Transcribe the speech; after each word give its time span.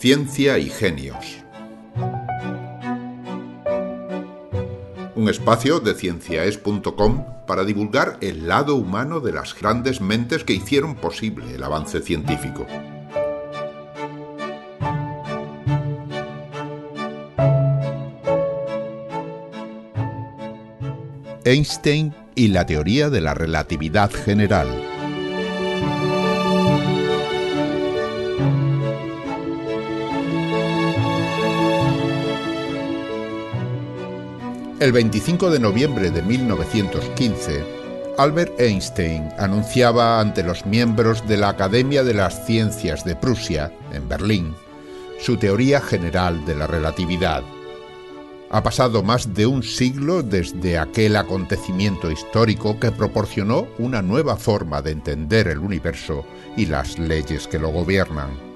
Ciencia 0.00 0.56
y 0.56 0.70
Genios. 0.70 1.44
Un 5.14 5.28
espacio 5.28 5.78
de 5.78 5.92
cienciaes.com 5.92 7.26
para 7.46 7.64
divulgar 7.64 8.16
el 8.22 8.48
lado 8.48 8.76
humano 8.76 9.20
de 9.20 9.34
las 9.34 9.54
grandes 9.54 10.00
mentes 10.00 10.42
que 10.42 10.54
hicieron 10.54 10.94
posible 10.94 11.54
el 11.54 11.62
avance 11.62 12.00
científico. 12.00 12.66
Einstein 21.44 22.14
y 22.34 22.48
la 22.48 22.64
teoría 22.64 23.10
de 23.10 23.20
la 23.20 23.34
relatividad 23.34 24.10
general. 24.10 24.99
El 34.80 34.92
25 34.92 35.50
de 35.50 35.60
noviembre 35.60 36.10
de 36.10 36.22
1915, 36.22 37.62
Albert 38.16 38.58
Einstein 38.58 39.28
anunciaba 39.36 40.18
ante 40.20 40.42
los 40.42 40.64
miembros 40.64 41.28
de 41.28 41.36
la 41.36 41.50
Academia 41.50 42.02
de 42.02 42.14
las 42.14 42.46
Ciencias 42.46 43.04
de 43.04 43.14
Prusia, 43.14 43.70
en 43.92 44.08
Berlín, 44.08 44.54
su 45.20 45.36
teoría 45.36 45.82
general 45.82 46.46
de 46.46 46.54
la 46.54 46.66
relatividad. 46.66 47.42
Ha 48.48 48.62
pasado 48.62 49.02
más 49.02 49.34
de 49.34 49.46
un 49.46 49.62
siglo 49.62 50.22
desde 50.22 50.78
aquel 50.78 51.16
acontecimiento 51.16 52.10
histórico 52.10 52.80
que 52.80 52.90
proporcionó 52.90 53.68
una 53.76 54.00
nueva 54.00 54.38
forma 54.38 54.80
de 54.80 54.92
entender 54.92 55.48
el 55.48 55.58
universo 55.58 56.24
y 56.56 56.64
las 56.64 56.98
leyes 56.98 57.46
que 57.46 57.58
lo 57.58 57.68
gobiernan. 57.68 58.49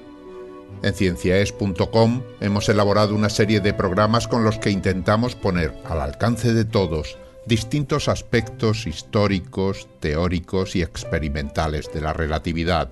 En 0.83 0.93
cienciaes.com 0.93 2.21
hemos 2.41 2.69
elaborado 2.69 3.15
una 3.15 3.29
serie 3.29 3.59
de 3.59 3.73
programas 3.73 4.27
con 4.27 4.43
los 4.43 4.59
que 4.59 4.69
intentamos 4.69 5.35
poner 5.35 5.73
al 5.85 6.01
alcance 6.01 6.53
de 6.53 6.65
todos 6.65 7.17
distintos 7.45 8.07
aspectos 8.07 8.87
históricos, 8.87 9.87
teóricos 9.99 10.75
y 10.75 10.81
experimentales 10.81 11.91
de 11.93 12.01
la 12.01 12.13
relatividad. 12.13 12.89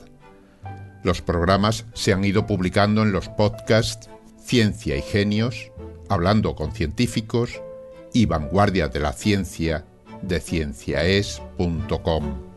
Los 1.04 1.22
programas 1.22 1.86
se 1.94 2.14
han 2.14 2.24
ido 2.24 2.48
publicando 2.48 3.04
en 3.04 3.12
los 3.12 3.30
podcasts 3.30 4.10
Ciencia 4.38 4.96
y 4.96 5.02
Genios, 5.02 5.72
Hablando 6.10 6.56
con 6.56 6.74
Científicos 6.74 7.62
y 8.14 8.26
Vanguardia 8.26 8.90
de 8.90 9.00
la 9.00 9.14
Ciencia 9.14 9.86
de 10.22 10.40
cienciaes.com. 10.40 12.54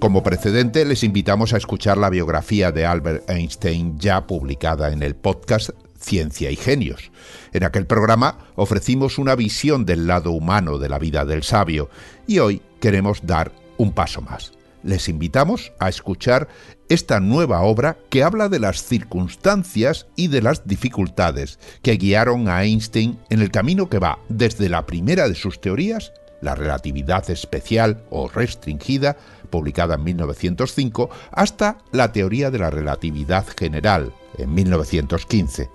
Como 0.00 0.22
precedente, 0.22 0.86
les 0.86 1.04
invitamos 1.04 1.52
a 1.52 1.58
escuchar 1.58 1.98
la 1.98 2.08
biografía 2.08 2.72
de 2.72 2.86
Albert 2.86 3.28
Einstein 3.28 3.98
ya 3.98 4.26
publicada 4.26 4.92
en 4.92 5.02
el 5.02 5.14
podcast 5.14 5.70
Ciencia 6.00 6.50
y 6.50 6.56
Genios. 6.56 7.12
En 7.52 7.64
aquel 7.64 7.86
programa 7.86 8.38
ofrecimos 8.56 9.18
una 9.18 9.34
visión 9.34 9.84
del 9.84 10.06
lado 10.06 10.30
humano 10.30 10.78
de 10.78 10.88
la 10.88 10.98
vida 10.98 11.26
del 11.26 11.42
sabio 11.42 11.90
y 12.26 12.38
hoy 12.38 12.62
queremos 12.80 13.26
dar 13.26 13.52
un 13.76 13.92
paso 13.92 14.22
más. 14.22 14.52
Les 14.82 15.06
invitamos 15.10 15.70
a 15.78 15.90
escuchar 15.90 16.48
esta 16.88 17.20
nueva 17.20 17.60
obra 17.60 17.98
que 18.08 18.22
habla 18.22 18.48
de 18.48 18.58
las 18.58 18.82
circunstancias 18.82 20.06
y 20.16 20.28
de 20.28 20.40
las 20.40 20.66
dificultades 20.66 21.58
que 21.82 21.98
guiaron 21.98 22.48
a 22.48 22.64
Einstein 22.64 23.18
en 23.28 23.42
el 23.42 23.50
camino 23.50 23.90
que 23.90 23.98
va 23.98 24.18
desde 24.30 24.70
la 24.70 24.86
primera 24.86 25.28
de 25.28 25.34
sus 25.34 25.60
teorías, 25.60 26.14
la 26.40 26.54
relatividad 26.54 27.28
especial 27.28 28.02
o 28.08 28.28
restringida, 28.28 29.18
publicada 29.50 29.96
en 29.96 30.04
1905, 30.04 31.10
hasta 31.32 31.78
la 31.92 32.12
teoría 32.12 32.50
de 32.50 32.58
la 32.58 32.70
relatividad 32.70 33.46
general, 33.46 34.14
en 34.38 34.54
1915. 34.54 35.70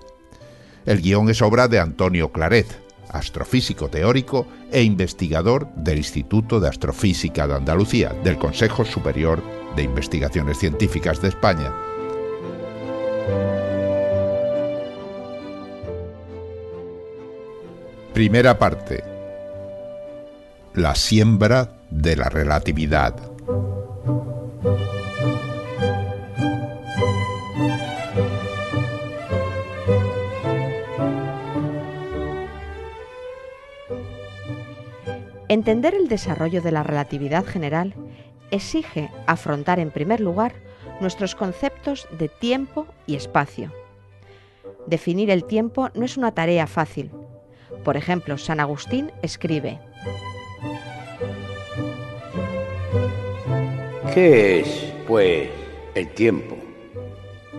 El 0.86 1.02
guion 1.02 1.28
es 1.28 1.42
obra 1.42 1.68
de 1.68 1.78
Antonio 1.78 2.32
Claret, 2.32 2.66
astrofísico 3.10 3.88
teórico 3.88 4.46
e 4.70 4.82
investigador 4.82 5.68
del 5.74 5.98
Instituto 5.98 6.60
de 6.60 6.68
Astrofísica 6.68 7.46
de 7.46 7.54
Andalucía, 7.54 8.10
del 8.24 8.38
Consejo 8.38 8.84
Superior 8.84 9.42
de 9.74 9.82
Investigaciones 9.82 10.58
Científicas 10.58 11.20
de 11.20 11.28
España. 11.28 11.72
Primera 18.16 18.58
parte. 18.58 19.04
La 20.74 20.94
siembra 20.94 21.76
de 21.90 22.16
la 22.16 22.30
relatividad. 22.30 23.35
Entender 35.48 35.94
el 35.94 36.08
desarrollo 36.08 36.60
de 36.60 36.72
la 36.72 36.82
relatividad 36.82 37.44
general 37.44 37.94
exige 38.50 39.10
afrontar 39.26 39.78
en 39.78 39.92
primer 39.92 40.20
lugar 40.20 40.54
nuestros 41.00 41.36
conceptos 41.36 42.08
de 42.18 42.28
tiempo 42.28 42.86
y 43.06 43.14
espacio. 43.14 43.72
Definir 44.86 45.30
el 45.30 45.44
tiempo 45.44 45.90
no 45.94 46.04
es 46.04 46.16
una 46.16 46.32
tarea 46.32 46.66
fácil. 46.66 47.10
Por 47.84 47.96
ejemplo, 47.96 48.38
San 48.38 48.58
Agustín 48.58 49.12
escribe, 49.22 49.78
¿Qué 54.12 54.60
es, 54.60 54.92
pues, 55.06 55.48
el 55.94 56.08
tiempo? 56.08 56.56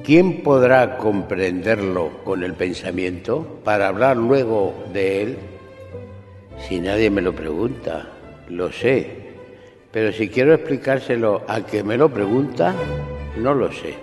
¿Quién 0.04 0.42
podrá 0.42 0.98
comprenderlo 0.98 2.24
con 2.24 2.44
el 2.44 2.54
pensamiento 2.54 3.60
para 3.64 3.88
hablar 3.88 4.18
luego 4.18 4.74
de 4.92 5.22
él? 5.22 5.38
Si 6.68 6.82
nadie 6.82 7.10
me 7.10 7.22
lo 7.22 7.34
pregunta, 7.34 8.10
lo 8.50 8.70
sé, 8.74 9.10
pero 9.90 10.12
si 10.12 10.28
quiero 10.28 10.54
explicárselo 10.54 11.46
a 11.48 11.62
que 11.62 11.82
me 11.82 11.96
lo 11.96 12.10
pregunta, 12.10 12.76
no 13.38 13.54
lo 13.54 13.72
sé. 13.72 13.96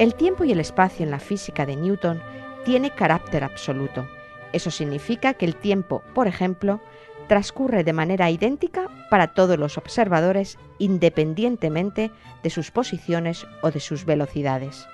El 0.00 0.16
tiempo 0.16 0.42
y 0.42 0.50
el 0.50 0.58
espacio 0.58 1.04
en 1.04 1.12
la 1.12 1.20
física 1.20 1.64
de 1.64 1.76
Newton 1.76 2.20
tiene 2.64 2.90
carácter 2.90 3.44
absoluto. 3.44 4.08
Eso 4.52 4.72
significa 4.72 5.34
que 5.34 5.44
el 5.44 5.54
tiempo, 5.54 6.02
por 6.12 6.26
ejemplo, 6.26 6.80
transcurre 7.28 7.84
de 7.84 7.92
manera 7.92 8.30
idéntica 8.30 8.88
para 9.10 9.28
todos 9.28 9.58
los 9.58 9.78
observadores 9.78 10.58
independientemente 10.78 12.10
de 12.42 12.50
sus 12.50 12.70
posiciones 12.70 13.46
o 13.62 13.70
de 13.70 13.80
sus 13.80 14.04
velocidades. 14.04 14.86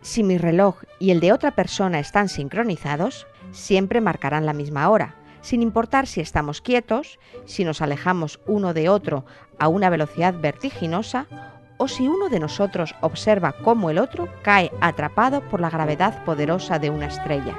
Si 0.00 0.22
mi 0.22 0.38
reloj 0.38 0.82
y 0.98 1.10
el 1.10 1.20
de 1.20 1.32
otra 1.32 1.52
persona 1.52 1.98
están 1.98 2.28
sincronizados, 2.28 3.26
siempre 3.50 4.00
marcarán 4.00 4.46
la 4.46 4.52
misma 4.52 4.88
hora, 4.88 5.16
sin 5.40 5.62
importar 5.62 6.06
si 6.06 6.20
estamos 6.20 6.60
quietos, 6.60 7.18
si 7.44 7.64
nos 7.64 7.82
alejamos 7.82 8.40
uno 8.46 8.74
de 8.74 8.88
otro 8.88 9.24
a 9.58 9.68
una 9.68 9.90
velocidad 9.90 10.34
vertiginosa 10.34 11.26
o 11.78 11.88
si 11.88 12.06
uno 12.08 12.28
de 12.28 12.40
nosotros 12.40 12.94
observa 13.00 13.52
cómo 13.52 13.90
el 13.90 13.98
otro 13.98 14.28
cae 14.42 14.70
atrapado 14.80 15.40
por 15.48 15.60
la 15.60 15.70
gravedad 15.70 16.24
poderosa 16.24 16.78
de 16.78 16.90
una 16.90 17.06
estrella. 17.06 17.56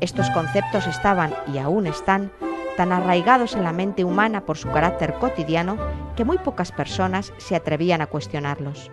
Estos 0.00 0.30
conceptos 0.30 0.86
estaban 0.86 1.34
y 1.52 1.58
aún 1.58 1.86
están 1.86 2.30
tan 2.76 2.92
arraigados 2.92 3.56
en 3.56 3.64
la 3.64 3.72
mente 3.72 4.04
humana 4.04 4.46
por 4.46 4.56
su 4.56 4.70
carácter 4.70 5.14
cotidiano 5.14 5.76
que 6.14 6.24
muy 6.24 6.38
pocas 6.38 6.70
personas 6.70 7.32
se 7.38 7.56
atrevían 7.56 8.00
a 8.00 8.06
cuestionarlos. 8.06 8.90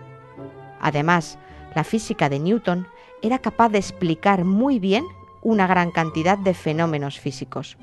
Además, 0.80 1.38
la 1.74 1.84
física 1.84 2.28
de 2.28 2.40
Newton 2.40 2.88
era 3.22 3.38
capaz 3.38 3.68
de 3.68 3.78
explicar 3.78 4.44
muy 4.44 4.78
bien 4.78 5.04
una 5.42 5.66
gran 5.68 5.92
cantidad 5.92 6.36
de 6.36 6.54
fenómenos 6.54 7.20
físicos. 7.20 7.78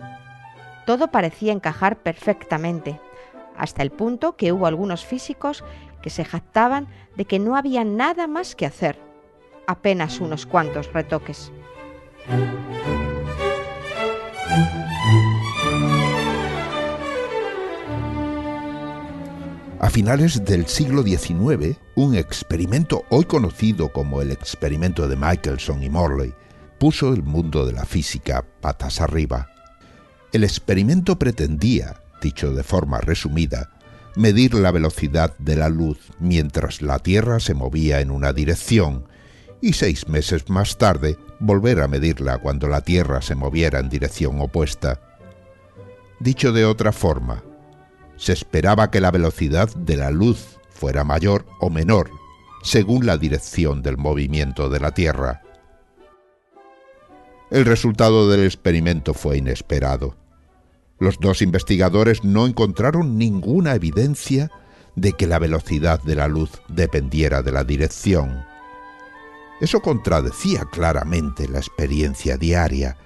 Todo 0.85 1.07
parecía 1.07 1.53
encajar 1.53 1.97
perfectamente, 2.03 2.99
hasta 3.57 3.81
el 3.81 3.91
punto 3.91 4.35
que 4.35 4.51
hubo 4.51 4.67
algunos 4.67 5.05
físicos 5.05 5.63
que 6.01 6.09
se 6.09 6.25
jactaban 6.25 6.87
de 7.15 7.23
que 7.23 7.39
no 7.39 7.55
había 7.55 7.85
nada 7.85 8.27
más 8.27 8.55
que 8.55 8.65
hacer, 8.65 8.99
apenas 9.67 10.19
unos 10.19 10.45
cuantos 10.45 10.91
retoques. 10.91 11.51
A 19.79 19.89
finales 19.89 20.45
del 20.45 20.67
siglo 20.67 21.03
XIX, 21.03 21.77
un 21.95 22.15
experimento 22.15 23.03
hoy 23.09 23.25
conocido 23.25 23.91
como 23.91 24.21
el 24.21 24.31
experimento 24.31 25.07
de 25.07 25.17
Michelson 25.17 25.83
y 25.83 25.89
Morley 25.89 26.33
puso 26.79 27.13
el 27.13 27.23
mundo 27.23 27.65
de 27.65 27.73
la 27.73 27.85
física 27.85 28.45
patas 28.61 29.01
arriba. 29.01 29.49
El 30.31 30.43
experimento 30.43 31.19
pretendía 31.19 31.95
dicho 32.21 32.53
de 32.53 32.63
forma 32.63 33.01
resumida, 33.01 33.71
medir 34.15 34.53
la 34.53 34.71
velocidad 34.71 35.35
de 35.37 35.57
la 35.57 35.69
luz 35.69 35.99
mientras 36.19 36.81
la 36.81 36.99
Tierra 36.99 37.39
se 37.39 37.53
movía 37.53 37.99
en 37.99 38.09
una 38.09 38.31
dirección 38.31 39.05
y 39.63 39.71
seis 39.71 40.09
meses 40.09 40.49
más 40.49 40.77
tarde 40.77 41.17
volver 41.39 41.79
a 41.79 41.87
medirla 41.87 42.37
cuando 42.37 42.67
la 42.67 42.81
Tierra 42.81 43.21
se 43.21 43.33
moviera 43.33 43.79
en 43.79 43.87
dirección 43.87 44.41
opuesta. 44.41 44.99
Dicho 46.19 46.51
de 46.51 46.65
otra 46.65 46.91
forma, 46.91 47.41
se 48.17 48.33
esperaba 48.33 48.91
que 48.91 48.99
la 48.99 49.09
velocidad 49.09 49.73
de 49.73 49.95
la 49.95 50.11
luz 50.11 50.59
fuera 50.69 51.05
mayor 51.05 51.45
o 51.61 51.69
menor 51.69 52.11
según 52.61 53.05
la 53.05 53.17
dirección 53.17 53.81
del 53.81 53.97
movimiento 53.97 54.69
de 54.69 54.81
la 54.81 54.91
Tierra. 54.91 55.41
El 57.49 57.63
resultado 57.63 58.29
del 58.29 58.43
experimento 58.43 59.13
fue 59.13 59.37
inesperado. 59.37 60.17
Los 60.99 61.21
dos 61.21 61.41
investigadores 61.41 62.25
no 62.25 62.47
encontraron 62.47 63.17
ninguna 63.17 63.75
evidencia 63.75 64.51
de 64.97 65.13
que 65.13 65.25
la 65.25 65.39
velocidad 65.39 66.03
de 66.03 66.15
la 66.15 66.27
luz 66.27 66.51
dependiera 66.67 67.41
de 67.41 67.51
la 67.53 67.63
dirección. 67.63 68.51
Eso 69.61 69.81
contradecía 69.81 70.65
claramente 70.71 71.47
la 71.47 71.59
experiencia 71.59 72.37
diaria. 72.37 72.97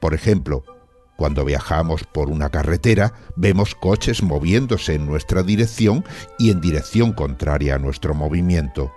Por 0.00 0.14
ejemplo, 0.14 0.64
cuando 1.16 1.44
viajamos 1.44 2.04
por 2.04 2.30
una 2.30 2.50
carretera, 2.50 3.12
vemos 3.36 3.74
coches 3.74 4.22
moviéndose 4.22 4.94
en 4.94 5.06
nuestra 5.06 5.42
dirección 5.42 6.04
y 6.38 6.50
en 6.50 6.60
dirección 6.60 7.12
contraria 7.12 7.76
a 7.76 7.78
nuestro 7.78 8.14
movimiento. 8.14 8.92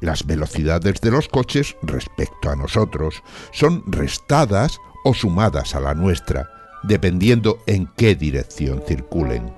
Las 0.00 0.26
velocidades 0.26 1.00
de 1.00 1.10
los 1.10 1.28
coches 1.28 1.76
respecto 1.82 2.50
a 2.50 2.56
nosotros 2.56 3.22
son 3.52 3.82
restadas 3.86 4.78
o 5.04 5.14
sumadas 5.14 5.74
a 5.74 5.80
la 5.80 5.94
nuestra, 5.94 6.48
dependiendo 6.82 7.58
en 7.66 7.88
qué 7.96 8.14
dirección 8.14 8.82
circulen. 8.86 9.52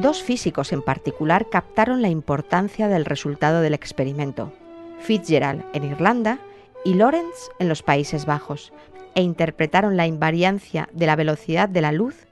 Dos 0.00 0.22
físicos 0.22 0.72
en 0.72 0.80
particular 0.80 1.48
captaron 1.50 2.02
la 2.02 2.08
importancia 2.08 2.86
del 2.86 3.04
resultado 3.04 3.60
del 3.60 3.74
experimento. 3.74 4.52
Fitzgerald 5.00 5.64
en 5.72 5.82
Irlanda 5.82 6.38
y 6.84 6.94
Lorentz 6.94 7.50
en 7.58 7.68
los 7.68 7.82
Países 7.82 8.24
Bajos, 8.24 8.72
e 9.16 9.22
interpretaron 9.22 9.96
la 9.96 10.06
invariancia 10.06 10.88
de 10.92 11.06
la 11.06 11.16
velocidad 11.16 11.68
de 11.68 11.80
la 11.80 11.90
luz 11.90 12.28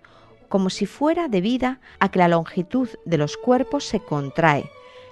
como 0.48 0.70
si 0.70 0.86
fuera 0.86 1.26
debida 1.26 1.80
a 1.98 2.08
que 2.08 2.20
la 2.20 2.28
longitud 2.28 2.88
de 3.04 3.18
los 3.18 3.36
cuerpos 3.36 3.82
se 3.82 3.98
contrae, 3.98 4.70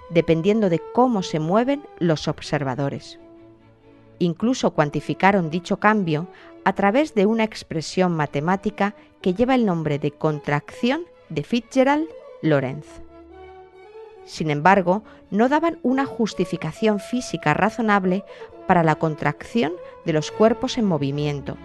dependiendo 0.09 0.69
de 0.69 0.81
cómo 0.93 1.23
se 1.23 1.39
mueven 1.39 1.83
los 1.99 2.29
observadores. 2.29 3.19
Incluso 4.17 4.71
cuantificaron 4.71 5.49
dicho 5.49 5.81
cambio 5.81 6.29
a 6.63 6.71
través 6.71 7.15
de 7.15 7.25
una 7.25 7.43
expresión 7.43 8.15
matemática 8.15 8.95
que 9.21 9.33
lleva 9.33 9.55
el 9.55 9.65
nombre 9.65 9.99
de 9.99 10.11
contracción 10.11 11.03
de 11.27 11.43
Fitzgerald 11.43 12.07
Lorentz. 12.45 12.87
Sin 14.25 14.49
embargo, 14.49 15.03
no 15.29 15.49
daban 15.49 15.77
una 15.83 16.05
justificación 16.05 16.99
física 16.99 17.53
razonable 17.53 18.23
para 18.67 18.83
la 18.83 18.95
contracción 18.95 19.73
de 20.05 20.13
los 20.13 20.31
cuerpos 20.31 20.77
en 20.77 20.85
movimiento. 20.85 21.57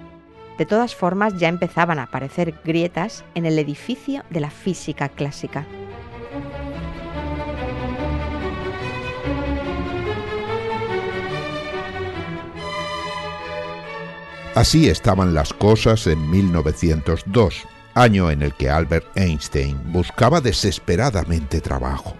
De 0.59 0.67
todas 0.67 0.95
formas, 0.95 1.39
ya 1.39 1.49
empezaban 1.49 1.99
a 1.99 2.05
aparecer 2.05 2.55
grietas 2.65 3.25
en 3.35 3.47
el 3.47 3.59
edificio 3.59 4.25
de 4.29 4.41
la 4.41 4.51
física 4.51 5.09
clásica. 5.09 5.67
Así 14.55 14.91
estaban 14.91 15.33
las 15.33 15.55
cosas 15.55 16.07
en 16.07 16.29
1902, 16.29 17.67
año 18.01 18.31
en 18.31 18.41
el 18.43 18.55
que 18.55 18.71
Albert 18.71 19.07
Einstein 19.15 19.79
buscaba 19.93 20.41
desesperadamente 20.41 21.61
trabajo. 21.61 22.17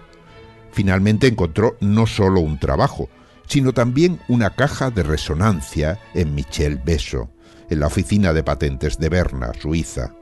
Finalmente 0.71 1.27
encontró 1.27 1.75
no 1.79 2.05
solo 2.05 2.39
un 2.39 2.59
trabajo, 2.59 3.09
sino 3.47 3.73
también 3.73 4.21
una 4.27 4.51
caja 4.51 4.91
de 4.91 5.03
resonancia 5.03 5.99
en 6.13 6.35
Michel 6.35 6.77
Beso, 6.77 7.31
en 7.69 7.79
la 7.79 7.87
oficina 7.87 8.31
de 8.31 8.43
patentes 8.43 8.99
de 8.99 9.09
Berna, 9.09 9.51
Suiza. 9.59 10.13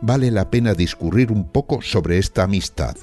Vale 0.00 0.30
la 0.30 0.50
pena 0.50 0.72
discurrir 0.72 1.30
un 1.30 1.48
poco 1.48 1.82
sobre 1.82 2.18
esta 2.18 2.44
amistad. 2.44 2.96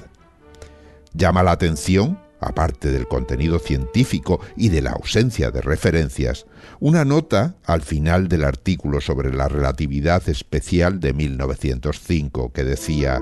Llama 1.12 1.44
la 1.44 1.52
atención, 1.52 2.18
aparte 2.46 2.90
del 2.90 3.06
contenido 3.06 3.58
científico 3.58 4.40
y 4.56 4.68
de 4.68 4.82
la 4.82 4.92
ausencia 4.92 5.50
de 5.50 5.60
referencias, 5.60 6.46
una 6.80 7.04
nota 7.04 7.56
al 7.64 7.82
final 7.82 8.28
del 8.28 8.44
artículo 8.44 9.00
sobre 9.00 9.32
la 9.32 9.48
relatividad 9.48 10.28
especial 10.28 11.00
de 11.00 11.12
1905 11.12 12.52
que 12.52 12.64
decía 12.64 13.20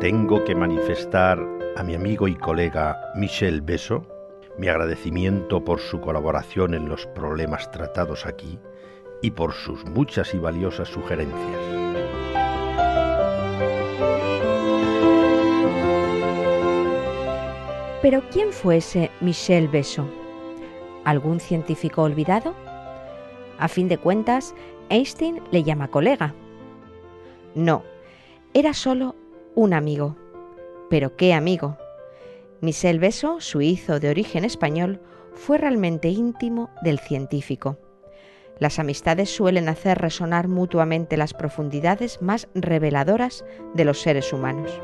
tengo 0.00 0.44
que 0.44 0.54
manifestar 0.54 1.38
a 1.76 1.82
mi 1.82 1.94
amigo 1.94 2.28
y 2.28 2.34
colega 2.34 3.12
Michel 3.14 3.62
Beso 3.62 4.06
mi 4.58 4.68
agradecimiento 4.68 5.64
por 5.64 5.80
su 5.80 6.00
colaboración 6.00 6.74
en 6.74 6.88
los 6.88 7.06
problemas 7.06 7.70
tratados 7.70 8.26
aquí 8.26 8.58
y 9.22 9.32
por 9.32 9.52
sus 9.52 9.84
muchas 9.84 10.34
y 10.34 10.38
valiosas 10.38 10.88
sugerencias. 10.88 11.83
Pero 18.04 18.22
¿quién 18.30 18.52
fue 18.52 18.76
ese 18.76 19.10
Michel 19.22 19.66
Beso? 19.66 20.06
¿Algún 21.06 21.40
científico 21.40 22.02
olvidado? 22.02 22.54
A 23.58 23.66
fin 23.66 23.88
de 23.88 23.96
cuentas, 23.96 24.54
Einstein 24.90 25.40
le 25.52 25.62
llama 25.62 25.88
colega. 25.88 26.34
No, 27.54 27.82
era 28.52 28.74
solo 28.74 29.16
un 29.54 29.72
amigo. 29.72 30.16
Pero 30.90 31.16
qué 31.16 31.32
amigo. 31.32 31.78
Michel 32.60 32.98
Beso, 32.98 33.40
suizo 33.40 33.98
de 34.00 34.10
origen 34.10 34.44
español, 34.44 35.00
fue 35.32 35.56
realmente 35.56 36.10
íntimo 36.10 36.68
del 36.82 36.98
científico. 36.98 37.78
Las 38.58 38.78
amistades 38.78 39.34
suelen 39.34 39.70
hacer 39.70 39.96
resonar 39.96 40.46
mutuamente 40.46 41.16
las 41.16 41.32
profundidades 41.32 42.20
más 42.20 42.48
reveladoras 42.54 43.46
de 43.72 43.86
los 43.86 44.02
seres 44.02 44.30
humanos. 44.34 44.78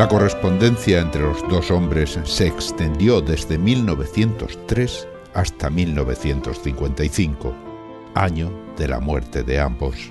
La 0.00 0.08
correspondencia 0.08 0.98
entre 0.98 1.20
los 1.20 1.46
dos 1.50 1.70
hombres 1.70 2.18
se 2.24 2.46
extendió 2.46 3.20
desde 3.20 3.58
1903 3.58 5.06
hasta 5.34 5.68
1955, 5.68 7.54
año 8.14 8.50
de 8.78 8.88
la 8.88 8.98
muerte 8.98 9.42
de 9.42 9.60
ambos. 9.60 10.10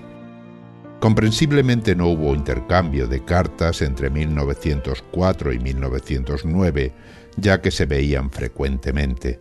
Comprensiblemente 0.99 1.95
no 1.95 2.09
hubo 2.09 2.35
intercambio 2.35 3.07
de 3.07 3.25
cartas 3.25 3.81
entre 3.81 4.11
1904 4.11 5.53
y 5.53 5.57
1909, 5.57 6.93
ya 7.37 7.59
que 7.59 7.71
se 7.71 7.87
veían 7.87 8.29
frecuentemente. 8.29 9.39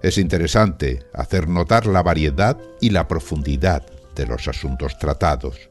Es 0.00 0.16
interesante 0.16 1.00
hacer 1.12 1.48
notar 1.48 1.86
la 1.86 2.04
variedad 2.04 2.56
y 2.80 2.90
la 2.90 3.08
profundidad 3.08 3.84
de 4.14 4.26
los 4.28 4.46
asuntos 4.46 4.96
tratados, 5.00 5.70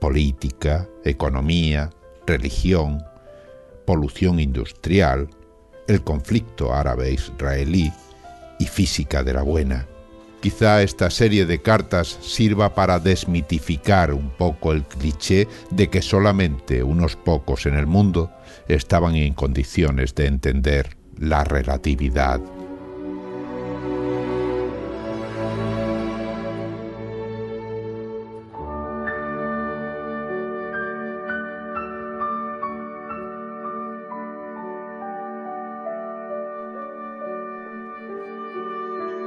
política, 0.00 0.88
economía, 1.04 1.90
religión, 2.26 3.04
polución 3.84 4.40
industrial, 4.40 5.28
el 5.86 6.02
conflicto 6.02 6.72
árabe-israelí 6.72 7.92
y 8.58 8.66
física 8.66 9.22
de 9.22 9.34
la 9.34 9.42
buena. 9.42 9.86
Quizá 10.40 10.82
esta 10.82 11.08
serie 11.08 11.46
de 11.46 11.62
cartas 11.62 12.18
sirva 12.20 12.74
para 12.74 12.98
desmitificar 12.98 14.12
un 14.12 14.28
poco 14.30 14.72
el 14.72 14.82
cliché 14.82 15.48
de 15.70 15.88
que 15.88 16.02
solamente 16.02 16.82
unos 16.82 17.16
pocos 17.16 17.64
en 17.64 17.76
el 17.76 17.86
mundo 17.86 18.30
estaban 18.68 19.14
en 19.14 19.32
condiciones 19.32 20.14
de 20.14 20.26
entender 20.26 20.96
la 21.18 21.44
relatividad. 21.44 22.40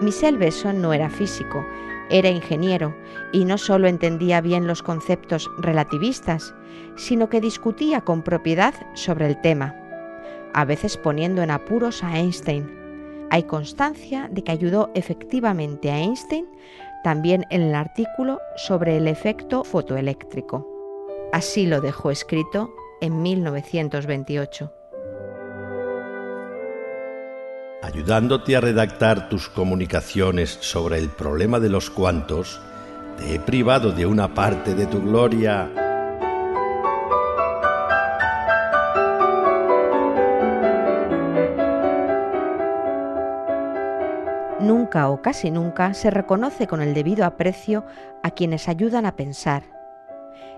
Michel 0.08 0.38
Besson 0.38 0.82
no 0.82 0.94
era 0.94 1.10
físico, 1.10 1.66
era 2.10 2.30
ingeniero 2.30 2.96
y 3.34 3.44
no 3.44 3.58
solo 3.58 3.90
entendía 3.90 4.40
bien 4.40 4.66
los 4.66 4.82
conceptos 4.82 5.52
relativistas, 5.58 6.56
sino 6.96 7.28
que 7.28 7.42
discutía 7.42 8.00
con 8.00 8.24
propiedad 8.24 8.74
sobre 8.94 9.28
el 9.28 9.42
tema. 9.42 9.76
a 10.54 10.64
veces 10.64 10.96
poniendo 10.96 11.44
en 11.44 11.52
apuros 11.52 12.06
a 12.06 12.18
Einstein. 12.18 12.74
Hay 13.32 13.44
constancia 13.44 14.30
de 14.32 14.46
que 14.46 14.54
ayudó 14.54 14.92
efectivamente 14.96 15.92
a 15.92 16.00
Einstein 16.00 16.46
también 17.04 17.46
en 17.50 17.64
el 17.64 17.76
artículo 17.76 18.40
sobre 18.56 18.96
el 18.96 19.10
efecto 19.10 19.66
fotoeléctrico. 19.66 20.66
Así 21.34 21.68
lo 21.68 21.82
dejó 21.82 22.12
escrito 22.12 22.74
en 23.02 23.22
1928. 23.22 24.77
Ayudándote 27.98 28.56
a 28.56 28.62
redactar 28.62 29.28
tus 29.28 29.50
comunicaciones 29.50 30.60
sobre 30.62 31.00
el 31.00 31.10
problema 31.10 31.60
de 31.60 31.70
los 31.70 31.90
cuantos, 31.90 32.62
te 33.18 33.34
he 33.34 33.40
privado 33.40 33.92
de 33.92 34.06
una 34.06 34.36
parte 34.36 34.76
de 34.76 34.86
tu 34.86 35.02
gloria. 35.02 35.68
Nunca 44.60 45.10
o 45.10 45.24
casi 45.24 45.50
nunca 45.50 45.96
se 45.96 46.12
reconoce 46.12 46.68
con 46.68 46.84
el 46.84 46.94
debido 46.94 47.26
aprecio 47.26 47.84
a 48.22 48.30
quienes 48.30 48.70
ayudan 48.70 49.08
a 49.08 49.16
pensar. 49.16 49.64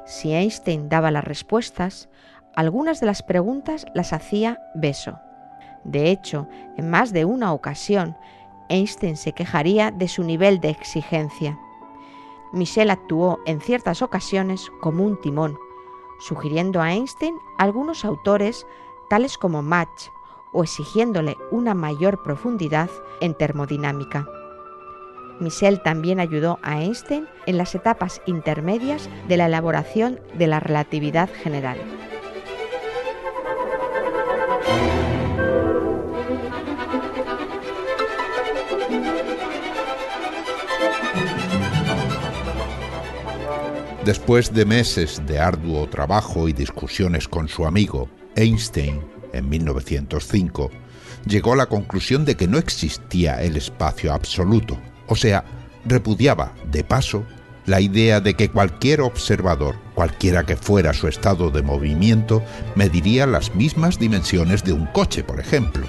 Si 0.05 0.33
Einstein 0.33 0.89
daba 0.89 1.09
las 1.09 1.23
respuestas, 1.23 2.09
algunas 2.53 2.99
de 2.99 3.05
las 3.05 3.23
preguntas 3.23 3.85
las 3.93 4.11
hacía 4.11 4.59
Beso. 4.75 5.21
De 5.83 6.11
hecho, 6.11 6.47
en 6.77 6.89
más 6.89 7.13
de 7.13 7.25
una 7.25 7.53
ocasión, 7.53 8.15
Einstein 8.69 9.17
se 9.17 9.33
quejaría 9.33 9.91
de 9.91 10.07
su 10.07 10.23
nivel 10.23 10.59
de 10.59 10.69
exigencia. 10.69 11.59
Michel 12.51 12.89
actuó 12.89 13.39
en 13.45 13.61
ciertas 13.61 14.01
ocasiones 14.01 14.71
como 14.81 15.03
un 15.03 15.19
timón, 15.19 15.57
sugiriendo 16.19 16.81
a 16.81 16.93
Einstein 16.93 17.35
algunos 17.57 18.05
autores 18.05 18.65
tales 19.09 19.37
como 19.37 19.61
Mach 19.61 20.09
o 20.51 20.63
exigiéndole 20.63 21.37
una 21.51 21.73
mayor 21.73 22.23
profundidad 22.23 22.89
en 23.21 23.35
termodinámica. 23.35 24.27
Michel 25.39 25.81
también 25.81 26.19
ayudó 26.19 26.59
a 26.63 26.81
Einstein 26.81 27.27
en 27.45 27.57
las 27.57 27.73
etapas 27.73 28.21
intermedias 28.25 29.09
de 29.27 29.37
la 29.37 29.45
elaboración 29.45 30.19
de 30.37 30.47
la 30.47 30.59
relatividad 30.59 31.29
general. 31.29 31.77
Después 44.09 44.51
de 44.51 44.65
meses 44.65 45.21
de 45.27 45.37
arduo 45.37 45.87
trabajo 45.87 46.49
y 46.49 46.53
discusiones 46.53 47.27
con 47.27 47.47
su 47.47 47.67
amigo 47.67 48.09
Einstein 48.35 49.01
en 49.33 49.47
1905, 49.47 50.71
llegó 51.27 51.53
a 51.53 51.55
la 51.55 51.67
conclusión 51.67 52.25
de 52.25 52.35
que 52.35 52.47
no 52.47 52.57
existía 52.57 53.39
el 53.43 53.55
espacio 53.55 54.11
absoluto, 54.11 54.79
o 55.05 55.15
sea, 55.15 55.45
repudiaba, 55.85 56.55
de 56.71 56.83
paso, 56.83 57.23
la 57.67 57.81
idea 57.81 58.19
de 58.19 58.33
que 58.33 58.49
cualquier 58.49 59.01
observador, 59.01 59.75
cualquiera 59.93 60.43
que 60.43 60.55
fuera 60.55 60.91
su 60.93 61.07
estado 61.07 61.51
de 61.51 61.61
movimiento, 61.61 62.41
mediría 62.73 63.27
las 63.27 63.53
mismas 63.53 63.99
dimensiones 63.99 64.63
de 64.63 64.73
un 64.73 64.87
coche, 64.87 65.23
por 65.23 65.39
ejemplo. 65.39 65.85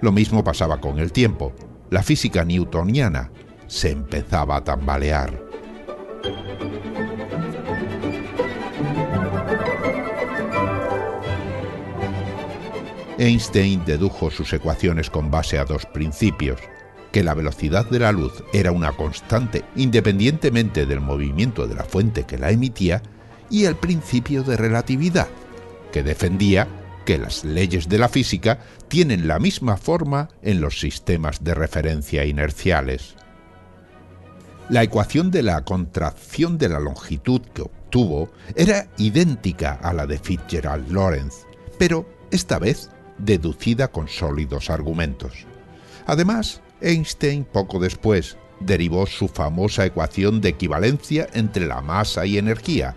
Lo 0.00 0.12
mismo 0.12 0.42
pasaba 0.42 0.80
con 0.80 0.98
el 0.98 1.12
tiempo. 1.12 1.52
La 1.90 2.02
física 2.02 2.42
newtoniana 2.42 3.30
se 3.66 3.90
empezaba 3.90 4.56
a 4.56 4.64
tambalear. 4.64 5.49
Einstein 13.20 13.84
dedujo 13.84 14.30
sus 14.30 14.50
ecuaciones 14.54 15.10
con 15.10 15.30
base 15.30 15.58
a 15.58 15.66
dos 15.66 15.84
principios, 15.84 16.58
que 17.12 17.22
la 17.22 17.34
velocidad 17.34 17.84
de 17.84 17.98
la 17.98 18.12
luz 18.12 18.42
era 18.54 18.72
una 18.72 18.92
constante 18.92 19.62
independientemente 19.76 20.86
del 20.86 21.02
movimiento 21.02 21.68
de 21.68 21.74
la 21.74 21.84
fuente 21.84 22.24
que 22.24 22.38
la 22.38 22.50
emitía, 22.50 23.02
y 23.50 23.66
el 23.66 23.76
principio 23.76 24.42
de 24.42 24.56
relatividad, 24.56 25.28
que 25.92 26.02
defendía 26.02 26.66
que 27.04 27.18
las 27.18 27.44
leyes 27.44 27.90
de 27.90 27.98
la 27.98 28.08
física 28.08 28.60
tienen 28.88 29.28
la 29.28 29.38
misma 29.38 29.76
forma 29.76 30.28
en 30.40 30.62
los 30.62 30.80
sistemas 30.80 31.44
de 31.44 31.54
referencia 31.54 32.24
inerciales. 32.24 33.16
La 34.70 34.82
ecuación 34.82 35.30
de 35.30 35.42
la 35.42 35.62
contracción 35.64 36.56
de 36.56 36.70
la 36.70 36.80
longitud 36.80 37.42
que 37.52 37.62
obtuvo 37.62 38.30
era 38.54 38.86
idéntica 38.96 39.72
a 39.82 39.92
la 39.92 40.06
de 40.06 40.18
Fitzgerald-Lorentz, 40.18 41.44
pero 41.78 42.08
esta 42.30 42.58
vez 42.58 42.88
deducida 43.24 43.88
con 43.88 44.08
sólidos 44.08 44.70
argumentos. 44.70 45.46
Además, 46.06 46.60
Einstein 46.80 47.44
poco 47.44 47.78
después 47.78 48.36
derivó 48.60 49.06
su 49.06 49.28
famosa 49.28 49.86
ecuación 49.86 50.40
de 50.40 50.50
equivalencia 50.50 51.28
entre 51.32 51.66
la 51.66 51.80
masa 51.80 52.26
y 52.26 52.38
energía, 52.38 52.96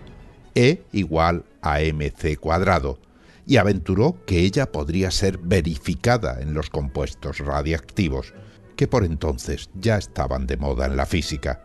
E 0.54 0.84
igual 0.92 1.44
a 1.62 1.80
mc 1.80 2.38
cuadrado, 2.38 2.98
y 3.46 3.56
aventuró 3.56 4.16
que 4.24 4.40
ella 4.40 4.70
podría 4.70 5.10
ser 5.10 5.38
verificada 5.38 6.40
en 6.40 6.54
los 6.54 6.70
compuestos 6.70 7.38
radiactivos, 7.38 8.34
que 8.76 8.86
por 8.86 9.04
entonces 9.04 9.70
ya 9.74 9.96
estaban 9.96 10.46
de 10.46 10.56
moda 10.56 10.86
en 10.86 10.96
la 10.96 11.06
física. 11.06 11.60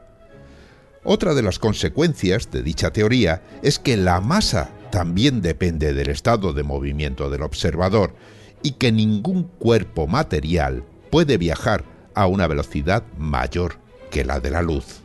Otra 1.03 1.33
de 1.33 1.43
las 1.43 1.59
consecuencias 1.59 2.51
de 2.51 2.61
dicha 2.61 2.91
teoría 2.91 3.41
es 3.63 3.79
que 3.79 3.95
la 3.95 4.19
masa 4.19 4.71
también 4.91 5.41
depende 5.41 5.93
del 5.93 6.09
estado 6.09 6.51
de 6.53 6.63
movimiento 6.63 7.29
del 7.29 7.43
observador 7.43 8.13
y 8.61 8.71
que 8.71 8.91
ningún 8.91 9.43
cuerpo 9.43 10.07
material 10.07 10.83
puede 11.09 11.37
viajar 11.37 11.83
a 12.13 12.27
una 12.27 12.47
velocidad 12.47 13.03
mayor 13.17 13.75
que 14.11 14.25
la 14.25 14.39
de 14.39 14.51
la 14.51 14.61
luz. 14.61 15.01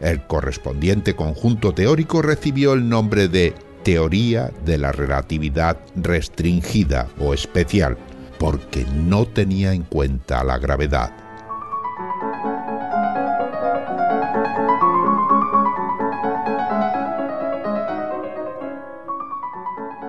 El 0.00 0.26
correspondiente 0.26 1.14
conjunto 1.14 1.72
teórico 1.72 2.22
recibió 2.22 2.74
el 2.74 2.88
nombre 2.88 3.28
de 3.28 3.54
teoría 3.82 4.50
de 4.64 4.78
la 4.78 4.92
relatividad 4.92 5.78
restringida 5.94 7.08
o 7.18 7.32
especial, 7.32 7.96
porque 8.38 8.84
no 8.84 9.26
tenía 9.26 9.72
en 9.72 9.84
cuenta 9.84 10.42
la 10.44 10.58
gravedad. 10.58 11.12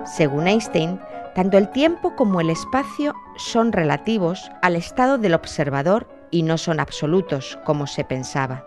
Según 0.04 0.48
Einstein, 0.48 0.98
tanto 1.38 1.56
el 1.56 1.68
tiempo 1.68 2.16
como 2.16 2.40
el 2.40 2.50
espacio 2.50 3.14
son 3.36 3.70
relativos 3.70 4.50
al 4.60 4.74
estado 4.74 5.18
del 5.18 5.34
observador 5.34 6.08
y 6.32 6.42
no 6.42 6.58
son 6.58 6.80
absolutos 6.80 7.60
como 7.64 7.86
se 7.86 8.02
pensaba. 8.02 8.66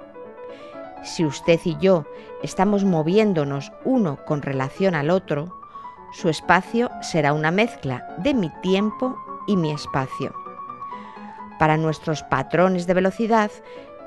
Si 1.03 1.25
usted 1.25 1.59
y 1.65 1.75
yo 1.81 2.05
estamos 2.43 2.85
moviéndonos 2.85 3.73
uno 3.83 4.19
con 4.23 4.41
relación 4.41 4.95
al 4.95 5.09
otro, 5.09 5.53
su 6.13 6.29
espacio 6.29 6.89
será 7.01 7.33
una 7.33 7.51
mezcla 7.51 8.07
de 8.19 8.33
mi 8.33 8.49
tiempo 8.61 9.17
y 9.47 9.57
mi 9.57 9.71
espacio. 9.71 10.33
Para 11.59 11.75
nuestros 11.75 12.23
patrones 12.23 12.87
de 12.87 12.93
velocidad, 12.93 13.51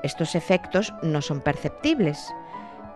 estos 0.01 0.33
efectos 0.33 0.91
no 1.03 1.21
son 1.21 1.39
perceptibles, 1.39 2.33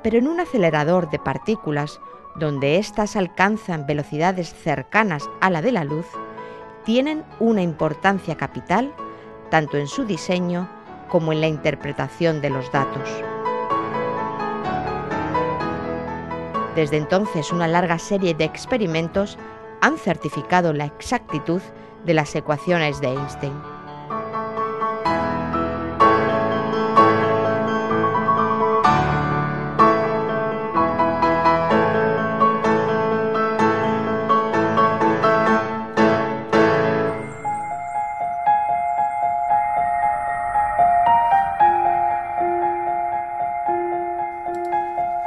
pero 0.01 0.17
en 0.17 0.27
un 0.27 0.39
acelerador 0.39 1.11
de 1.11 1.19
partículas 1.19 2.01
donde 2.35 2.77
éstas 2.77 3.15
alcanzan 3.15 3.85
velocidades 3.85 4.53
cercanas 4.53 5.29
a 5.41 5.49
la 5.49 5.61
de 5.61 5.71
la 5.71 5.83
luz, 5.83 6.05
tienen 6.85 7.23
una 7.39 7.61
importancia 7.61 8.35
capital 8.35 8.93
tanto 9.49 9.77
en 9.77 9.87
su 9.87 10.05
diseño 10.05 10.69
como 11.07 11.33
en 11.33 11.41
la 11.41 11.47
interpretación 11.47 12.41
de 12.41 12.49
los 12.49 12.71
datos. 12.71 13.09
Desde 16.75 16.97
entonces 16.97 17.51
una 17.51 17.67
larga 17.67 17.99
serie 17.99 18.33
de 18.33 18.45
experimentos 18.45 19.37
han 19.81 19.97
certificado 19.97 20.71
la 20.71 20.85
exactitud 20.85 21.61
de 22.05 22.13
las 22.13 22.33
ecuaciones 22.35 23.01
de 23.01 23.07
Einstein. 23.07 23.78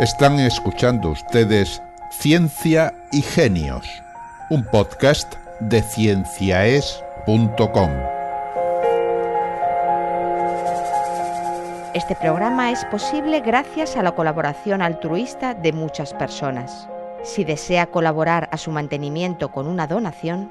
Están 0.03 0.39
escuchando 0.41 1.11
ustedes 1.11 1.81
Ciencia 2.11 2.93
y 3.13 3.23
Genios, 3.23 3.87
un 4.51 4.65
podcast 4.65 5.33
de 5.61 5.81
cienciaes.com. 5.81 7.91
Este 11.95 12.17
programa 12.17 12.73
es 12.73 12.85
posible 12.87 13.43
gracias 13.43 13.97
a 13.97 14.03
la 14.03 14.11
colaboración 14.11 14.83
altruista 14.83 15.55
de 15.55 15.73
muchas 15.73 16.13
personas. 16.15 16.89
Si 17.23 17.45
desea 17.45 17.87
colaborar 17.87 18.49
a 18.51 18.57
su 18.57 18.73
mantenimiento 18.73 19.53
con 19.53 19.69
una 19.69 19.87
donación, 19.87 20.51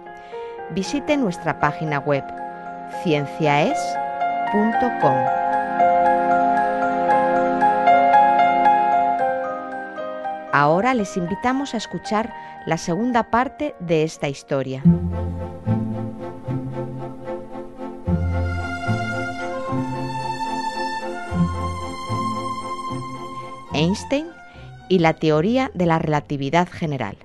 visite 0.74 1.18
nuestra 1.18 1.60
página 1.60 2.00
web 2.00 2.24
cienciaes.com. 3.04 5.41
Ahora 10.54 10.94
les 10.94 11.16
invitamos 11.16 11.74
a 11.74 11.78
escuchar 11.78 12.34
la 12.66 12.78
segunda 12.78 13.24
parte 13.24 13.74
de 13.80 14.04
esta 14.04 14.28
historia. 14.28 14.84
Einstein 23.74 24.28
y 24.90 25.00
la 25.00 25.14
teoría 25.14 25.72
de 25.74 25.86
la 25.86 26.00
relatividad 26.00 26.68
general. 26.70 27.18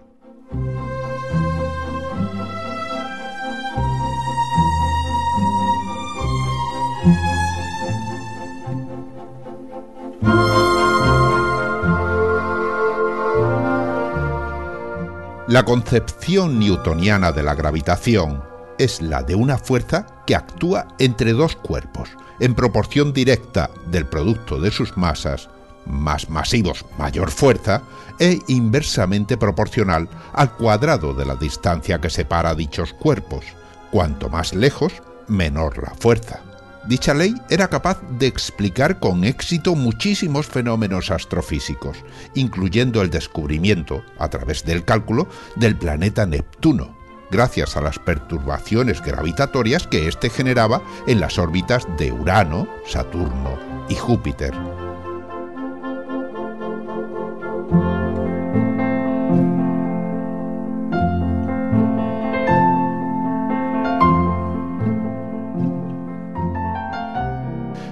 La 15.57 15.65
concepción 15.65 16.59
newtoniana 16.59 17.33
de 17.33 17.43
la 17.43 17.55
gravitación 17.55 18.45
es 18.77 19.01
la 19.01 19.23
de 19.23 19.35
una 19.35 19.57
fuerza 19.57 20.05
que 20.27 20.35
actúa 20.35 20.89
entre 20.99 21.33
dos 21.33 21.57
cuerpos, 21.57 22.11
en 22.41 22.55
proporción 22.55 23.15
directa 23.15 23.71
del 23.91 24.05
producto 24.05 24.61
de 24.61 24.71
sus 24.71 24.99
masas, 24.99 25.49
más 25.87 26.29
masivos 26.29 26.85
mayor 26.99 27.31
fuerza, 27.31 27.81
e 28.19 28.39
inversamente 28.49 29.39
proporcional 29.39 30.11
al 30.35 30.53
cuadrado 30.53 31.15
de 31.15 31.25
la 31.25 31.37
distancia 31.37 32.03
que 32.03 32.11
separa 32.11 32.55
dichos 32.55 32.93
cuerpos. 32.93 33.47
Cuanto 33.91 34.29
más 34.29 34.53
lejos, 34.53 34.93
menor 35.27 35.83
la 35.83 35.95
fuerza. 35.95 36.46
Dicha 36.87 37.15
ley 37.15 37.35
era 37.51 37.69
capaz 37.69 38.01
de 38.19 38.29
explicar 38.29 39.01
con 39.01 39.25
éxito 39.25 39.75
muchísimos 39.75 40.47
fenómenos 40.47 41.11
astrofísicos, 41.11 41.99
incluyendo 42.35 43.03
el 43.03 43.11
descubrimiento, 43.11 44.05
a 44.19 44.29
través 44.29 44.65
del 44.65 44.85
cálculo, 44.85 45.27
del 45.57 45.77
planeta 45.77 46.27
Neptuno, 46.27 46.97
gracias 47.31 47.77
a 47.77 47.81
las 47.81 47.99
perturbaciones 47.99 49.03
gravitatorias 49.03 49.89
que 49.89 50.07
éste 50.07 50.31
generaba 50.31 50.81
en 51.09 51.19
las 51.19 51.39
órbitas 51.39 51.87
de 51.99 52.13
Urano, 52.13 52.69
Saturno 52.87 53.59
y 53.89 53.97
Júpiter. 53.97 54.55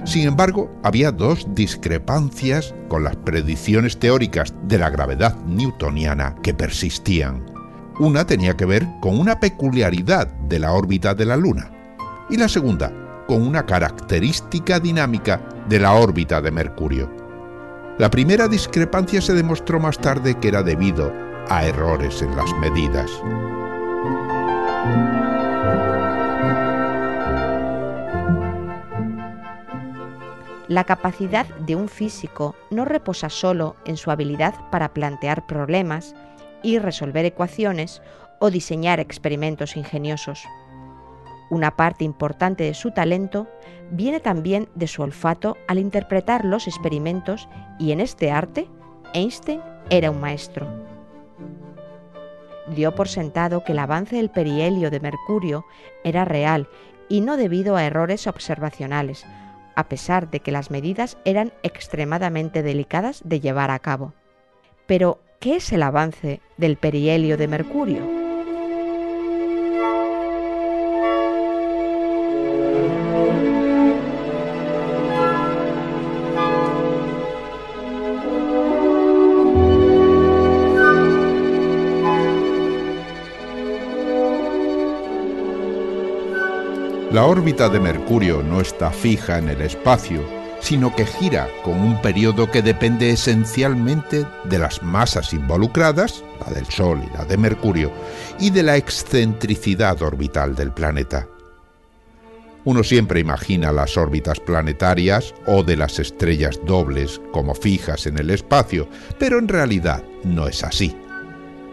Sin 0.04 0.28
embargo, 0.28 0.70
había 0.82 1.11
dos 1.11 1.46
discrepancias 1.54 2.75
con 2.88 3.04
las 3.04 3.16
predicciones 3.16 3.99
teóricas 3.99 4.54
de 4.64 4.78
la 4.78 4.90
gravedad 4.90 5.34
newtoniana 5.46 6.34
que 6.42 6.52
persistían. 6.52 7.44
Una 7.99 8.26
tenía 8.26 8.56
que 8.56 8.66
ver 8.66 8.87
con 9.00 9.18
una 9.18 9.40
peculiaridad 9.40 10.26
de 10.26 10.58
la 10.58 10.73
órbita 10.73 11.14
de 11.14 11.25
la 11.25 11.37
Luna 11.37 11.70
y 12.28 12.37
la 12.37 12.49
segunda 12.49 12.92
con 13.26 13.40
una 13.42 13.64
característica 13.64 14.78
dinámica 14.78 15.40
de 15.68 15.80
la 15.80 15.94
órbita 15.94 16.42
de 16.42 16.50
Mercurio. 16.50 17.11
La 17.99 18.11
primera 18.11 18.49
discrepancia 18.49 19.23
se 19.23 19.32
demostró 19.32 19.80
más 19.80 19.99
tarde 19.99 20.34
que 20.34 20.49
era 20.49 20.62
debido 20.62 21.12
a 21.49 21.64
errores 21.64 22.20
en 22.20 22.37
las 22.37 22.52
medidas. 22.61 23.11
La 30.74 30.82
capacidad 30.82 31.46
de 31.46 31.76
un 31.76 31.88
físico 31.88 32.56
no 32.68 32.84
reposa 32.84 33.30
solo 33.30 33.76
en 33.84 33.96
su 33.96 34.10
habilidad 34.10 34.56
para 34.72 34.92
plantear 34.92 35.46
problemas 35.46 36.16
y 36.64 36.80
resolver 36.80 37.24
ecuaciones 37.24 38.02
o 38.40 38.50
diseñar 38.50 38.98
experimentos 38.98 39.76
ingeniosos. 39.76 40.42
Una 41.48 41.76
parte 41.76 42.02
importante 42.02 42.64
de 42.64 42.74
su 42.74 42.90
talento 42.90 43.46
viene 43.92 44.18
también 44.18 44.68
de 44.74 44.88
su 44.88 45.02
olfato 45.02 45.56
al 45.68 45.78
interpretar 45.78 46.44
los 46.44 46.66
experimentos 46.66 47.48
y 47.78 47.92
en 47.92 48.00
este 48.00 48.32
arte 48.32 48.68
Einstein 49.12 49.60
era 49.90 50.10
un 50.10 50.20
maestro. 50.20 50.66
Dio 52.74 52.96
por 52.96 53.06
sentado 53.06 53.62
que 53.62 53.70
el 53.70 53.78
avance 53.78 54.16
del 54.16 54.28
perihelio 54.28 54.90
de 54.90 54.98
Mercurio 54.98 55.66
era 56.02 56.24
real 56.24 56.68
y 57.08 57.20
no 57.20 57.37
debido 57.37 57.76
a 57.76 57.84
errores 57.84 58.26
observacionales, 58.26 59.24
a 59.76 59.88
pesar 59.88 60.30
de 60.30 60.40
que 60.40 60.52
las 60.52 60.70
medidas 60.70 61.18
eran 61.24 61.52
extremadamente 61.62 62.62
delicadas 62.62 63.22
de 63.24 63.40
llevar 63.40 63.70
a 63.70 63.78
cabo. 63.78 64.14
Pero, 64.87 65.20
¿qué 65.40 65.56
es 65.56 65.72
el 65.72 65.82
avance 65.82 66.40
del 66.56 66.76
perihelio 66.76 67.37
de 67.37 67.48
mercurio? 67.48 68.23
La 87.14 87.27
órbita 87.27 87.68
de 87.68 87.79
Mercurio 87.79 88.42
no 88.42 88.61
está 88.61 88.90
fija 88.90 89.38
en 89.38 89.48
el 89.48 89.61
espacio, 89.61 90.20
sino 90.59 90.96
que 90.96 91.07
gira 91.07 91.48
con 91.62 91.74
un 91.81 92.03
periodo 92.03 92.50
que 92.50 92.61
depende 92.61 93.11
esencialmente 93.11 94.27
de 94.42 94.59
las 94.59 94.83
masas 94.83 95.33
involucradas, 95.33 96.24
la 96.44 96.53
del 96.53 96.66
Sol 96.66 97.00
y 97.09 97.16
la 97.16 97.24
de 97.24 97.37
Mercurio, 97.37 97.92
y 98.40 98.50
de 98.50 98.64
la 98.64 98.77
excentricidad 98.77 100.03
orbital 100.03 100.57
del 100.57 100.72
planeta. 100.72 101.29
Uno 102.64 102.83
siempre 102.83 103.20
imagina 103.20 103.70
las 103.70 103.96
órbitas 103.96 104.40
planetarias 104.40 105.37
o 105.46 105.62
de 105.62 105.77
las 105.77 106.00
estrellas 106.00 106.59
dobles 106.66 107.20
como 107.31 107.55
fijas 107.55 108.09
en 108.09 108.18
el 108.18 108.31
espacio, 108.31 108.88
pero 109.20 109.38
en 109.38 109.46
realidad 109.46 110.03
no 110.24 110.48
es 110.48 110.64
así. 110.64 110.96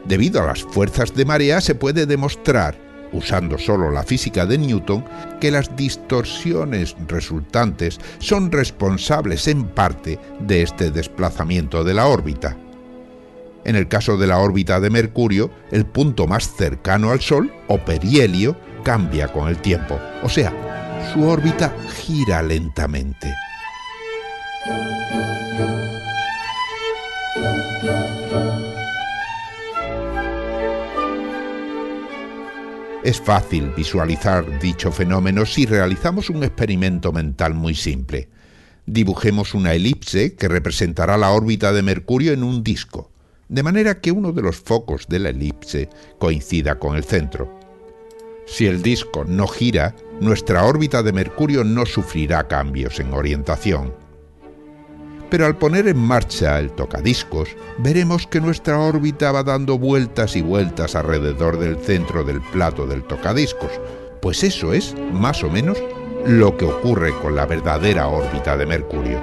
Debido 0.05 0.43
a 0.43 0.45
las 0.45 0.61
fuerzas 0.61 1.15
de 1.15 1.25
marea 1.25 1.61
se 1.61 1.73
puede 1.73 2.05
demostrar 2.05 2.90
usando 3.13 3.57
solo 3.57 3.91
la 3.91 4.03
física 4.03 4.45
de 4.45 4.57
Newton, 4.57 5.03
que 5.39 5.51
las 5.51 5.75
distorsiones 5.75 6.95
resultantes 7.07 7.99
son 8.19 8.51
responsables 8.51 9.47
en 9.47 9.65
parte 9.65 10.19
de 10.39 10.61
este 10.61 10.91
desplazamiento 10.91 11.83
de 11.83 11.93
la 11.93 12.07
órbita. 12.07 12.57
En 13.63 13.75
el 13.75 13.87
caso 13.87 14.17
de 14.17 14.27
la 14.27 14.39
órbita 14.39 14.79
de 14.79 14.89
Mercurio, 14.89 15.51
el 15.71 15.85
punto 15.85 16.25
más 16.27 16.55
cercano 16.55 17.11
al 17.11 17.21
Sol, 17.21 17.53
o 17.67 17.77
perihelio, 17.77 18.55
cambia 18.83 19.27
con 19.27 19.47
el 19.47 19.57
tiempo, 19.57 19.99
o 20.23 20.29
sea, 20.29 20.51
su 21.13 21.23
órbita 21.27 21.73
gira 22.03 22.41
lentamente. 22.41 23.31
Es 33.03 33.19
fácil 33.19 33.71
visualizar 33.75 34.59
dicho 34.59 34.91
fenómeno 34.91 35.47
si 35.47 35.65
realizamos 35.65 36.29
un 36.29 36.43
experimento 36.43 37.11
mental 37.11 37.55
muy 37.55 37.73
simple. 37.73 38.29
Dibujemos 38.85 39.55
una 39.55 39.73
elipse 39.73 40.35
que 40.35 40.47
representará 40.47 41.17
la 41.17 41.31
órbita 41.31 41.73
de 41.73 41.81
Mercurio 41.81 42.31
en 42.31 42.43
un 42.43 42.63
disco, 42.63 43.11
de 43.49 43.63
manera 43.63 43.99
que 44.01 44.11
uno 44.11 44.33
de 44.33 44.43
los 44.43 44.57
focos 44.57 45.07
de 45.07 45.17
la 45.17 45.29
elipse 45.29 45.89
coincida 46.19 46.77
con 46.77 46.95
el 46.95 47.03
centro. 47.03 47.59
Si 48.45 48.67
el 48.67 48.83
disco 48.83 49.25
no 49.25 49.47
gira, 49.47 49.95
nuestra 50.19 50.63
órbita 50.65 51.01
de 51.01 51.11
Mercurio 51.11 51.63
no 51.63 51.87
sufrirá 51.87 52.47
cambios 52.47 52.99
en 52.99 53.13
orientación 53.13 53.93
pero 55.31 55.45
al 55.45 55.55
poner 55.55 55.87
en 55.87 55.97
marcha 55.97 56.59
el 56.59 56.73
tocadiscos, 56.73 57.55
veremos 57.77 58.27
que 58.27 58.41
nuestra 58.41 58.77
órbita 58.77 59.31
va 59.31 59.43
dando 59.43 59.79
vueltas 59.79 60.35
y 60.35 60.41
vueltas 60.41 60.93
alrededor 60.93 61.57
del 61.57 61.77
centro 61.77 62.25
del 62.25 62.41
plato 62.41 62.85
del 62.85 63.03
tocadiscos, 63.03 63.71
pues 64.21 64.43
eso 64.43 64.73
es, 64.73 64.93
más 65.13 65.41
o 65.45 65.49
menos, 65.49 65.81
lo 66.25 66.57
que 66.57 66.65
ocurre 66.65 67.13
con 67.21 67.33
la 67.33 67.45
verdadera 67.45 68.09
órbita 68.09 68.57
de 68.57 68.65
Mercurio. 68.65 69.21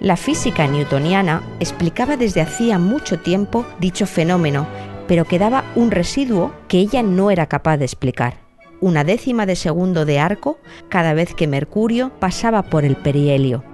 La 0.00 0.16
física 0.16 0.66
newtoniana 0.66 1.42
explicaba 1.60 2.16
desde 2.16 2.40
hacía 2.40 2.78
mucho 2.78 3.18
tiempo 3.18 3.64
dicho 3.80 4.06
fenómeno 4.06 4.66
pero 5.08 5.24
quedaba 5.24 5.64
un 5.74 5.90
residuo 5.90 6.52
que 6.68 6.78
ella 6.78 7.02
no 7.02 7.30
era 7.30 7.46
capaz 7.46 7.76
de 7.76 7.84
explicar. 7.84 8.38
Una 8.80 9.04
décima 9.04 9.46
de 9.46 9.56
segundo 9.56 10.04
de 10.04 10.18
arco 10.18 10.58
cada 10.88 11.14
vez 11.14 11.34
que 11.34 11.46
Mercurio 11.46 12.12
pasaba 12.18 12.62
por 12.62 12.84
el 12.84 12.96
perihelio. 12.96 13.64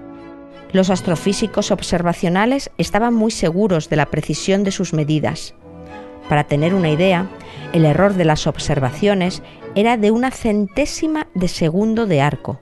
Los 0.73 0.91
astrofísicos 0.91 1.71
observacionales 1.71 2.71
estaban 2.79 3.15
muy 3.15 3.31
seguros 3.31 3.89
de 3.89 3.97
la 3.97 4.07
precisión 4.07 4.65
de 4.65 4.71
sus 4.71 4.93
medidas. 4.93 5.55
Para 6.29 6.45
tener 6.45 6.75
una 6.75 6.91
idea, 6.91 7.29
el 7.73 7.85
error 7.85 8.15
de 8.15 8.25
las 8.25 8.47
observaciones 8.47 9.43
era 9.75 9.97
de 9.97 10.11
una 10.11 10.31
centésima 10.31 11.27
de 11.35 11.49
segundo 11.49 12.07
de 12.07 12.21
arco, 12.21 12.61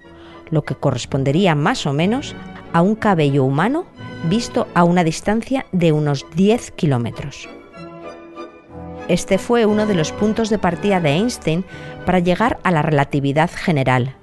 lo 0.50 0.62
que 0.62 0.74
correspondería 0.74 1.54
más 1.54 1.86
o 1.86 1.92
menos 1.92 2.34
a 2.72 2.82
un 2.82 2.94
cabello 2.94 3.44
humano 3.44 3.86
visto 4.28 4.66
a 4.74 4.84
una 4.84 5.04
distancia 5.04 5.66
de 5.72 5.92
unos 5.92 6.26
10 6.34 6.72
kilómetros. 6.72 7.48
Este 9.10 9.38
fue 9.38 9.66
uno 9.66 9.86
de 9.86 9.94
los 9.94 10.12
puntos 10.12 10.50
de 10.50 10.58
partida 10.58 11.00
de 11.00 11.10
Einstein 11.10 11.64
para 12.06 12.20
llegar 12.20 12.60
a 12.62 12.70
la 12.70 12.80
relatividad 12.80 13.50
general. 13.52 14.14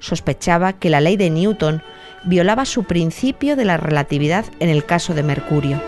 Sospechaba 0.00 0.74
que 0.74 0.90
la 0.90 1.00
ley 1.00 1.16
de 1.16 1.30
Newton 1.30 1.82
violaba 2.26 2.66
su 2.66 2.84
principio 2.84 3.56
de 3.56 3.64
la 3.64 3.78
relatividad 3.78 4.44
en 4.60 4.68
el 4.68 4.84
caso 4.84 5.14
de 5.14 5.22
Mercurio. 5.22 5.80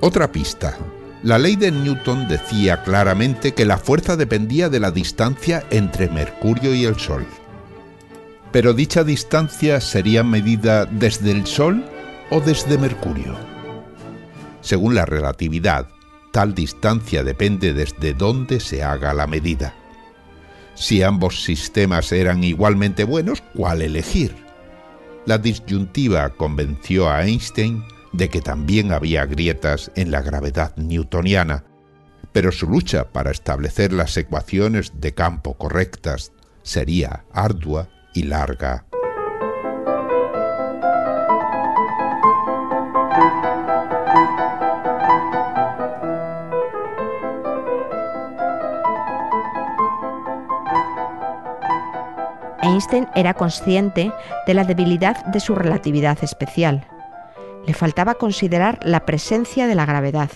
Otra 0.00 0.30
pista. 0.30 0.78
La 1.24 1.38
ley 1.38 1.56
de 1.56 1.72
Newton 1.72 2.28
decía 2.28 2.84
claramente 2.84 3.52
que 3.52 3.64
la 3.64 3.78
fuerza 3.78 4.14
dependía 4.14 4.68
de 4.68 4.78
la 4.78 4.92
distancia 4.92 5.64
entre 5.70 6.08
Mercurio 6.08 6.72
y 6.72 6.84
el 6.84 7.00
Sol. 7.00 7.26
Pero 8.52 8.74
dicha 8.74 9.02
distancia 9.02 9.80
sería 9.80 10.22
medida 10.22 10.84
desde 10.84 11.30
el 11.30 11.46
Sol 11.46 11.84
o 12.30 12.40
desde 12.40 12.76
Mercurio. 12.76 13.34
Según 14.60 14.94
la 14.94 15.06
relatividad, 15.06 15.88
tal 16.32 16.54
distancia 16.54 17.24
depende 17.24 17.72
desde 17.72 18.12
dónde 18.12 18.60
se 18.60 18.82
haga 18.82 19.14
la 19.14 19.26
medida. 19.26 19.74
Si 20.74 21.02
ambos 21.02 21.44
sistemas 21.44 22.12
eran 22.12 22.44
igualmente 22.44 23.04
buenos, 23.04 23.42
¿cuál 23.54 23.82
elegir? 23.82 24.34
La 25.24 25.38
disyuntiva 25.38 26.30
convenció 26.30 27.10
a 27.10 27.24
Einstein 27.24 27.82
de 28.12 28.28
que 28.28 28.40
también 28.40 28.92
había 28.92 29.24
grietas 29.24 29.90
en 29.94 30.10
la 30.10 30.20
gravedad 30.20 30.76
newtoniana, 30.76 31.64
pero 32.32 32.52
su 32.52 32.68
lucha 32.68 33.12
para 33.12 33.30
establecer 33.30 33.92
las 33.92 34.16
ecuaciones 34.16 34.92
de 35.00 35.14
campo 35.14 35.54
correctas 35.54 36.32
sería 36.62 37.24
ardua 37.32 37.88
y 38.12 38.24
larga. 38.24 38.84
Einstein 52.62 53.08
era 53.14 53.34
consciente 53.34 54.12
de 54.46 54.54
la 54.54 54.64
debilidad 54.64 55.24
de 55.26 55.40
su 55.40 55.54
relatividad 55.54 56.18
especial. 56.22 56.86
Le 57.66 57.74
faltaba 57.74 58.14
considerar 58.14 58.78
la 58.82 59.04
presencia 59.04 59.66
de 59.66 59.74
la 59.74 59.84
gravedad. 59.84 60.30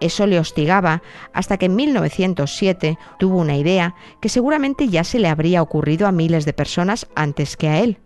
Eso 0.00 0.26
le 0.26 0.38
hostigaba 0.38 1.02
hasta 1.32 1.56
que 1.56 1.66
en 1.66 1.76
1907 1.76 2.98
tuvo 3.18 3.38
una 3.38 3.56
idea 3.56 3.94
que 4.20 4.28
seguramente 4.28 4.88
ya 4.88 5.04
se 5.04 5.18
le 5.18 5.28
habría 5.28 5.62
ocurrido 5.62 6.06
a 6.06 6.12
miles 6.12 6.44
de 6.44 6.52
personas 6.52 7.06
antes 7.14 7.56
que 7.56 7.68
a 7.68 7.80
él. 7.80 7.98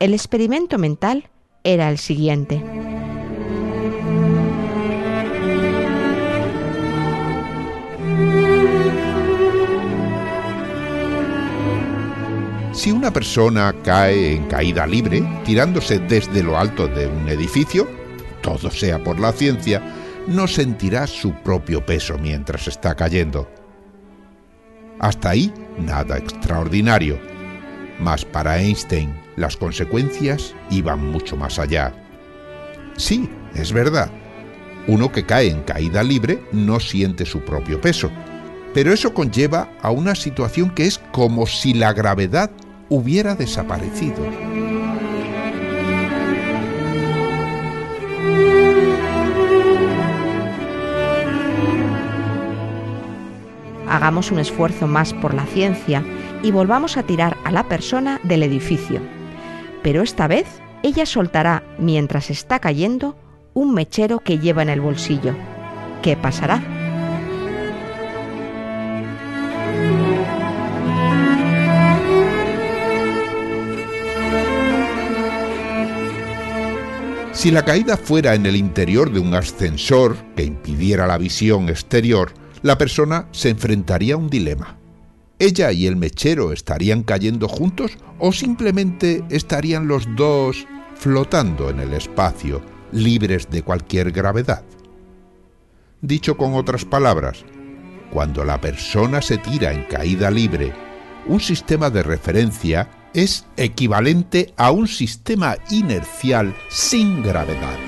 El 0.00 0.14
experimento 0.14 0.78
mental 0.78 1.28
era 1.64 1.90
el 1.90 1.98
siguiente. 1.98 2.62
Si 12.78 12.92
una 12.92 13.12
persona 13.12 13.74
cae 13.82 14.34
en 14.36 14.44
caída 14.46 14.86
libre, 14.86 15.20
tirándose 15.44 15.98
desde 15.98 16.44
lo 16.44 16.56
alto 16.56 16.86
de 16.86 17.08
un 17.08 17.28
edificio, 17.28 17.88
todo 18.40 18.70
sea 18.70 19.02
por 19.02 19.18
la 19.18 19.32
ciencia, 19.32 19.82
no 20.28 20.46
sentirá 20.46 21.06
su 21.06 21.32
propio 21.32 21.84
peso 21.84 22.18
mientras 22.18 22.68
está 22.68 22.94
cayendo. 22.94 23.50
Hasta 25.00 25.30
ahí, 25.30 25.52
nada 25.78 26.18
extraordinario. 26.18 27.18
Mas 27.98 28.24
para 28.24 28.60
Einstein, 28.60 29.12
las 29.36 29.56
consecuencias 29.56 30.54
iban 30.70 31.10
mucho 31.10 31.36
más 31.36 31.58
allá. 31.58 31.92
Sí, 32.96 33.28
es 33.54 33.72
verdad. 33.72 34.10
Uno 34.86 35.10
que 35.10 35.24
cae 35.24 35.50
en 35.50 35.62
caída 35.62 36.02
libre 36.02 36.42
no 36.52 36.78
siente 36.78 37.24
su 37.24 37.40
propio 37.40 37.80
peso, 37.80 38.10
pero 38.74 38.92
eso 38.92 39.14
conlleva 39.14 39.70
a 39.82 39.90
una 39.90 40.14
situación 40.14 40.70
que 40.70 40.86
es 40.86 40.98
como 41.12 41.46
si 41.46 41.74
la 41.74 41.92
gravedad 41.92 42.50
hubiera 42.88 43.34
desaparecido. 43.34 44.24
Hagamos 53.88 54.30
un 54.30 54.38
esfuerzo 54.38 54.86
más 54.86 55.14
por 55.14 55.34
la 55.34 55.46
ciencia 55.46 56.04
y 56.42 56.50
volvamos 56.50 56.96
a 56.96 57.02
tirar 57.02 57.36
a 57.44 57.52
la 57.52 57.64
persona 57.64 58.20
del 58.22 58.42
edificio. 58.42 59.00
Pero 59.82 60.02
esta 60.02 60.28
vez 60.28 60.46
ella 60.82 61.06
soltará, 61.06 61.62
mientras 61.78 62.30
está 62.30 62.58
cayendo, 62.58 63.16
un 63.54 63.74
mechero 63.74 64.20
que 64.20 64.38
lleva 64.38 64.62
en 64.62 64.68
el 64.68 64.80
bolsillo. 64.80 65.34
¿Qué 66.02 66.16
pasará? 66.16 66.62
Si 77.32 77.52
la 77.52 77.64
caída 77.64 77.96
fuera 77.96 78.34
en 78.34 78.46
el 78.46 78.56
interior 78.56 79.12
de 79.12 79.20
un 79.20 79.32
ascensor 79.32 80.16
que 80.34 80.42
impidiera 80.42 81.06
la 81.06 81.18
visión 81.18 81.68
exterior, 81.68 82.32
la 82.62 82.78
persona 82.78 83.28
se 83.32 83.50
enfrentaría 83.50 84.14
a 84.14 84.16
un 84.18 84.30
dilema. 84.30 84.76
¿Ella 85.38 85.70
y 85.70 85.86
el 85.86 85.96
mechero 85.96 86.52
estarían 86.52 87.02
cayendo 87.04 87.46
juntos 87.48 87.92
o 88.18 88.32
simplemente 88.32 89.24
estarían 89.30 89.86
los 89.86 90.08
dos 90.16 90.66
flotando 90.96 91.70
en 91.70 91.78
el 91.78 91.92
espacio, 91.92 92.60
libres 92.90 93.48
de 93.48 93.62
cualquier 93.62 94.10
gravedad? 94.10 94.64
Dicho 96.00 96.36
con 96.36 96.54
otras 96.54 96.84
palabras, 96.84 97.44
cuando 98.10 98.44
la 98.44 98.60
persona 98.60 99.22
se 99.22 99.38
tira 99.38 99.72
en 99.72 99.84
caída 99.84 100.30
libre, 100.30 100.72
un 101.26 101.40
sistema 101.40 101.90
de 101.90 102.02
referencia 102.02 102.88
es 103.14 103.46
equivalente 103.56 104.52
a 104.56 104.70
un 104.70 104.88
sistema 104.88 105.56
inercial 105.70 106.54
sin 106.68 107.22
gravedad. 107.22 107.78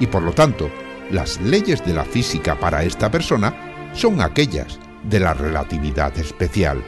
Y 0.00 0.06
por 0.06 0.22
lo 0.22 0.32
tanto, 0.32 0.70
las 1.10 1.40
leyes 1.40 1.84
de 1.84 1.94
la 1.94 2.04
física 2.04 2.58
para 2.58 2.84
esta 2.84 3.10
persona 3.10 3.67
son 3.92 4.20
aquellas 4.20 4.78
de 5.04 5.20
la 5.20 5.34
relatividad 5.34 6.16
especial. 6.18 6.82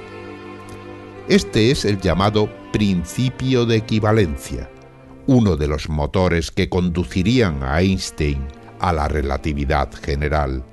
Este 1.29 1.71
es 1.71 1.85
el 1.85 2.01
llamado 2.01 2.51
principio 2.73 3.67
de 3.67 3.77
equivalencia, 3.77 4.69
uno 5.27 5.57
de 5.57 5.69
los 5.69 5.89
motores 5.89 6.51
que 6.51 6.69
conducirían 6.69 7.63
a 7.63 7.81
Einstein 7.81 8.47
a 8.81 8.93
la 8.93 9.09
relatividad 9.09 9.93
general. 9.93 10.65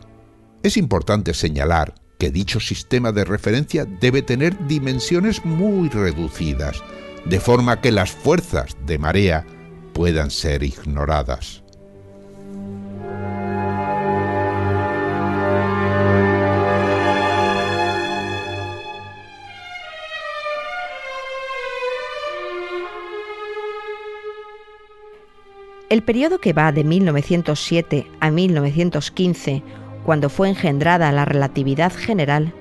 Es 0.63 0.78
importante 0.78 1.34
señalar 1.34 1.94
que 2.18 2.32
dicho 2.32 2.60
sistema 2.60 3.12
de 3.12 3.26
referencia 3.26 3.86
debe 3.86 4.22
tener 4.22 4.68
dimensiones 4.68 5.46
muy 5.46 5.90
reducidas, 5.90 6.82
de 7.26 7.40
forma 7.40 7.82
que 7.82 7.92
las 7.92 8.12
fuerzas 8.12 8.76
de 8.86 8.98
marea 8.98 9.46
puedan 9.94 10.32
ser 10.32 10.63
ignoradas. 10.63 11.63
El 25.89 26.04
periodo 26.04 26.39
que 26.39 26.52
va 26.52 26.73
de 26.73 26.84
1907 26.84 28.08
a 28.19 28.30
1915 28.30 29.63
cuando 30.04 30.30
fue 30.30 30.50
engendrada 30.50 31.12
la 31.13 31.23
relatividad 31.23 31.93
general, 31.93 32.54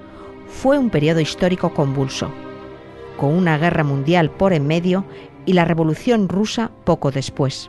fue 0.47 0.79
un 0.79 0.91
periodo 0.91 1.19
histórico 1.19 1.75
convulso, 1.75 2.31
con 3.17 3.35
una 3.35 3.59
guerra 3.59 3.83
mundial 3.83 4.31
por 4.31 4.53
en 4.53 4.69
medio 4.69 5.05
y 5.45 5.55
la 5.55 5.65
revolución 5.65 6.29
rusa 6.29 6.71
poco 6.85 7.11
después. 7.11 7.69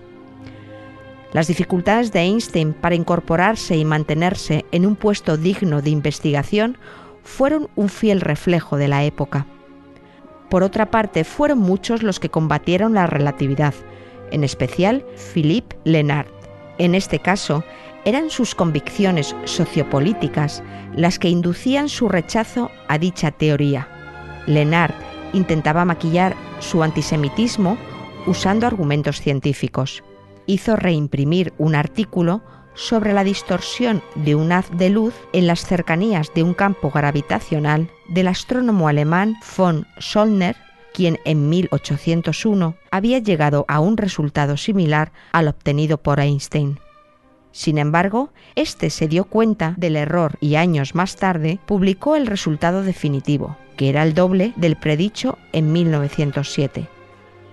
Las 1.33 1.47
dificultades 1.47 2.11
de 2.11 2.19
Einstein 2.19 2.73
para 2.73 2.95
incorporarse 2.95 3.77
y 3.77 3.83
mantenerse 3.83 4.65
en 4.71 4.85
un 4.85 4.95
puesto 4.95 5.37
digno 5.37 5.81
de 5.81 5.89
investigación 5.89 6.77
fueron 7.23 7.67
un 7.75 7.89
fiel 7.89 8.21
reflejo 8.21 8.77
de 8.77 8.87
la 8.87 9.03
época. 9.05 9.47
Por 10.49 10.61
otra 10.61 10.91
parte, 10.91 11.23
fueron 11.23 11.57
muchos 11.57 12.03
los 12.03 12.19
que 12.19 12.29
combatieron 12.29 12.93
la 12.93 13.05
relatividad, 13.05 13.73
en 14.31 14.43
especial 14.43 15.05
Philippe 15.33 15.77
Lenard. 15.83 16.27
En 16.77 16.95
este 16.95 17.19
caso, 17.19 17.63
Eran 18.07 18.29
sus 18.29 18.55
convicciones 18.55 19.35
sociopolíticas 19.43 20.63
las 20.95 21.19
que 21.19 21.27
inducían 21.27 21.89
su 21.89 22.07
rechazo 22.07 22.71
a 22.87 22.97
dicha 22.97 23.31
teoría. 23.31 23.89
Lenard 24.45 24.93
intentaba 25.33 25.83
maquillar 25.83 26.33
su 26.59 26.83
antisemitismo 26.83 27.77
usando 28.25 28.65
argumentos 28.65 29.19
científicos. 29.19 30.05
Hizo 30.45 30.77
reimprimir 30.77 31.51
un 31.57 31.75
artículo 31.75 32.41
sobre 32.75 33.11
la 33.11 33.25
distorsión 33.25 34.01
de 34.15 34.35
un 34.35 34.53
haz 34.53 34.69
de 34.71 34.89
luz 34.89 35.13
en 35.33 35.45
las 35.45 35.65
cercanías 35.65 36.33
de 36.33 36.43
un 36.43 36.53
campo 36.53 36.89
gravitacional 36.91 37.89
del 38.07 38.29
astrónomo 38.29 38.87
alemán 38.87 39.35
von 39.57 39.85
Sollner, 39.99 40.55
quien 40.97 41.19
en 41.25 41.47
1801 41.47 42.75
había 42.89 43.19
llegado 43.19 43.65
a 43.67 43.79
un 43.79 43.97
resultado 43.97 44.57
similar 44.57 45.11
al 45.31 45.47
obtenido 45.47 45.99
por 45.99 46.19
Einstein. 46.19 46.79
Sin 47.51 47.77
embargo, 47.77 48.31
este 48.55 48.89
se 48.89 49.07
dio 49.07 49.25
cuenta 49.25 49.75
del 49.77 49.95
error 49.95 50.39
y 50.41 50.55
años 50.55 50.95
más 50.95 51.15
tarde 51.15 51.59
publicó 51.67 52.15
el 52.15 52.25
resultado 52.25 52.81
definitivo, 52.81 53.57
que 53.75 53.89
era 53.89 54.01
el 54.01 54.15
doble 54.15 54.53
del 54.55 54.75
predicho 54.75 55.37
en 55.53 55.71
1907. 55.71 56.87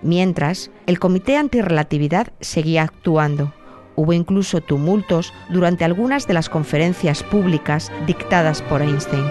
Mientras, 0.01 0.71
el 0.87 0.97
Comité 0.97 1.37
Antirrelatividad 1.37 2.33
seguía 2.39 2.81
actuando, 2.81 3.53
Hubo 3.95 4.11
incluso 4.11 4.59
tumultos 4.59 5.33
durante 5.49 5.85
algunas 5.85 6.27
de 6.27 6.33
las 6.33 6.49
conferencias 6.49 7.21
públicas 7.21 7.91
dictadas 8.07 8.63
por 8.63 8.81
Einstein. 8.81 9.23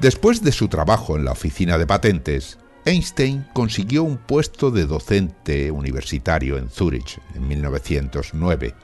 Después 0.00 0.42
de 0.42 0.52
su 0.52 0.68
trabajo 0.68 1.16
en 1.16 1.24
la 1.24 1.32
oficina 1.32 1.78
de 1.78 1.86
patentes, 1.86 2.58
Einstein 2.84 3.46
consiguió 3.52 4.02
un 4.02 4.16
puesto 4.16 4.70
de 4.70 4.86
docente 4.86 5.70
universitario 5.70 6.56
en 6.56 6.70
Zúrich 6.70 7.20
en 7.34 7.46
1909 7.46 8.74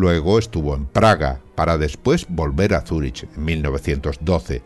Luego 0.00 0.38
estuvo 0.38 0.74
en 0.74 0.86
Praga 0.86 1.42
para 1.54 1.76
después 1.76 2.24
volver 2.26 2.72
a 2.72 2.80
Zúrich 2.80 3.24
en 3.36 3.44
1912. 3.44 4.62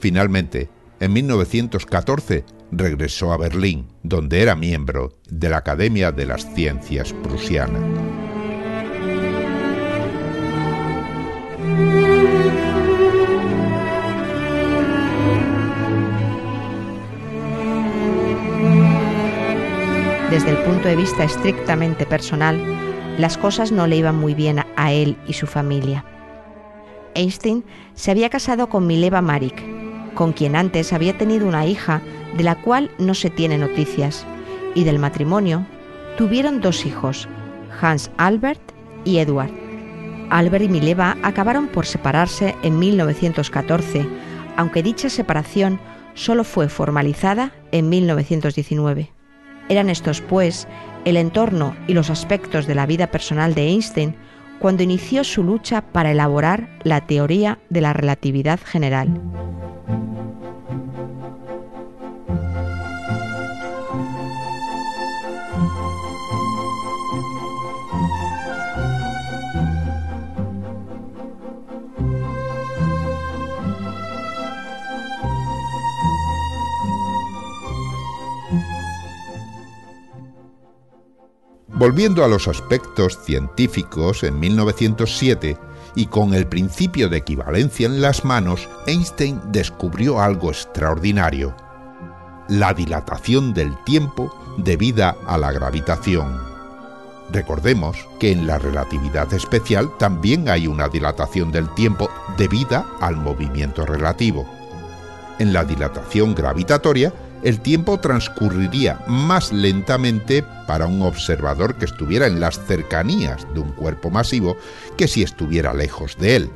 Finalmente, 0.00 0.68
en 0.98 1.12
1914 1.12 2.44
regresó 2.72 3.32
a 3.32 3.36
Berlín, 3.36 3.86
donde 4.02 4.42
era 4.42 4.56
miembro 4.56 5.12
de 5.28 5.50
la 5.50 5.58
Academia 5.58 6.10
de 6.10 6.26
las 6.26 6.52
Ciencias 6.52 7.12
Prusiana. 7.12 7.78
Punto 20.70 20.86
de 20.86 20.94
vista 20.94 21.24
estrictamente 21.24 22.06
personal, 22.06 22.62
las 23.18 23.36
cosas 23.36 23.72
no 23.72 23.88
le 23.88 23.96
iban 23.96 24.14
muy 24.14 24.34
bien 24.34 24.64
a 24.76 24.92
él 24.92 25.16
y 25.26 25.32
su 25.32 25.48
familia. 25.48 26.04
Einstein 27.16 27.64
se 27.94 28.12
había 28.12 28.30
casado 28.30 28.68
con 28.68 28.86
Mileva 28.86 29.20
Marik, 29.20 29.60
con 30.14 30.32
quien 30.32 30.54
antes 30.54 30.92
había 30.92 31.18
tenido 31.18 31.48
una 31.48 31.66
hija 31.66 32.02
de 32.36 32.44
la 32.44 32.54
cual 32.54 32.92
no 32.98 33.14
se 33.14 33.30
tiene 33.30 33.58
noticias, 33.58 34.24
y 34.76 34.84
del 34.84 35.00
matrimonio 35.00 35.66
tuvieron 36.16 36.60
dos 36.60 36.86
hijos, 36.86 37.28
Hans 37.80 38.12
Albert 38.16 38.62
y 39.04 39.18
Edward. 39.18 39.50
Albert 40.30 40.66
y 40.66 40.68
Mileva 40.68 41.16
acabaron 41.24 41.66
por 41.66 41.84
separarse 41.84 42.54
en 42.62 42.78
1914, 42.78 44.06
aunque 44.56 44.84
dicha 44.84 45.10
separación 45.10 45.80
solo 46.14 46.44
fue 46.44 46.68
formalizada 46.68 47.50
en 47.72 47.88
1919. 47.88 49.10
Eran 49.70 49.88
estos, 49.88 50.20
pues, 50.20 50.66
el 51.04 51.16
entorno 51.16 51.76
y 51.86 51.94
los 51.94 52.10
aspectos 52.10 52.66
de 52.66 52.74
la 52.74 52.86
vida 52.86 53.06
personal 53.06 53.54
de 53.54 53.68
Einstein 53.68 54.16
cuando 54.58 54.82
inició 54.82 55.22
su 55.22 55.44
lucha 55.44 55.80
para 55.80 56.10
elaborar 56.10 56.68
la 56.82 57.06
teoría 57.06 57.58
de 57.70 57.80
la 57.80 57.92
relatividad 57.92 58.58
general. 58.62 59.08
Volviendo 81.80 82.26
a 82.26 82.28
los 82.28 82.46
aspectos 82.46 83.18
científicos, 83.24 84.22
en 84.22 84.38
1907, 84.38 85.56
y 85.94 86.04
con 86.08 86.34
el 86.34 86.46
principio 86.46 87.08
de 87.08 87.16
equivalencia 87.16 87.86
en 87.86 88.02
las 88.02 88.22
manos, 88.22 88.68
Einstein 88.86 89.40
descubrió 89.46 90.20
algo 90.20 90.50
extraordinario, 90.50 91.56
la 92.50 92.74
dilatación 92.74 93.54
del 93.54 93.82
tiempo 93.84 94.30
debida 94.58 95.16
a 95.26 95.38
la 95.38 95.52
gravitación. 95.52 96.38
Recordemos 97.32 97.96
que 98.18 98.30
en 98.30 98.46
la 98.46 98.58
relatividad 98.58 99.32
especial 99.32 99.88
también 99.98 100.50
hay 100.50 100.66
una 100.66 100.86
dilatación 100.86 101.50
del 101.50 101.66
tiempo 101.70 102.10
debida 102.36 102.84
al 103.00 103.16
movimiento 103.16 103.86
relativo. 103.86 104.46
En 105.38 105.54
la 105.54 105.64
dilatación 105.64 106.34
gravitatoria 106.34 107.10
el 107.42 107.60
tiempo 107.60 107.98
transcurriría 108.00 109.00
más 109.06 109.52
lentamente 109.52 110.44
para 110.66 110.86
un 110.86 111.02
observador 111.02 111.76
que 111.76 111.86
estuviera 111.86 112.26
en 112.26 112.40
las 112.40 112.58
cercanías 112.66 113.46
de 113.54 113.60
un 113.60 113.72
cuerpo 113.72 114.10
masivo 114.10 114.56
que 114.96 115.08
si 115.08 115.22
estuviera 115.22 115.72
lejos 115.72 116.16
de 116.18 116.36
él. 116.36 116.50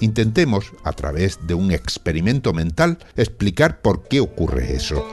Intentemos, 0.00 0.72
a 0.82 0.92
través 0.92 1.46
de 1.46 1.54
un 1.54 1.70
experimento 1.70 2.52
mental, 2.52 2.98
explicar 3.16 3.80
por 3.82 4.08
qué 4.08 4.20
ocurre 4.20 4.74
eso. 4.74 5.06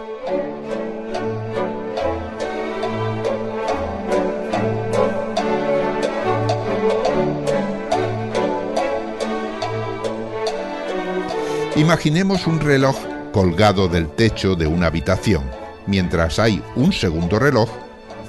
Imaginemos 11.75 12.45
un 12.45 12.59
reloj 12.59 13.08
colgado 13.31 13.87
del 13.87 14.09
techo 14.09 14.55
de 14.55 14.67
una 14.67 14.87
habitación, 14.87 15.43
mientras 15.87 16.39
hay 16.39 16.61
un 16.75 16.93
segundo 16.93 17.39
reloj 17.39 17.69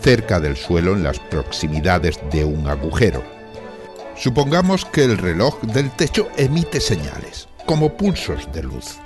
cerca 0.01 0.41
del 0.41 0.57
suelo 0.57 0.95
en 0.95 1.03
las 1.03 1.19
proximidades 1.19 2.19
de 2.31 2.45
un 2.45 2.67
agujero. 2.69 3.23
Supongamos 4.17 4.85
que 4.85 5.05
el 5.05 5.19
reloj 5.19 5.61
del 5.63 5.91
techo 5.91 6.29
emite 6.37 6.81
señales, 6.81 7.49
como 7.67 7.97
pulsos 7.97 8.51
de 8.53 8.63
luz. 8.63 8.99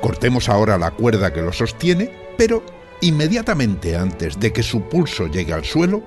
Cortemos 0.00 0.48
ahora 0.48 0.78
la 0.78 0.90
cuerda 0.90 1.32
que 1.32 1.42
lo 1.42 1.52
sostiene, 1.52 2.10
pero 2.36 2.64
inmediatamente 3.00 3.96
antes 3.96 4.40
de 4.40 4.52
que 4.52 4.62
su 4.62 4.82
pulso 4.88 5.26
llegue 5.28 5.52
al 5.52 5.64
suelo, 5.64 6.02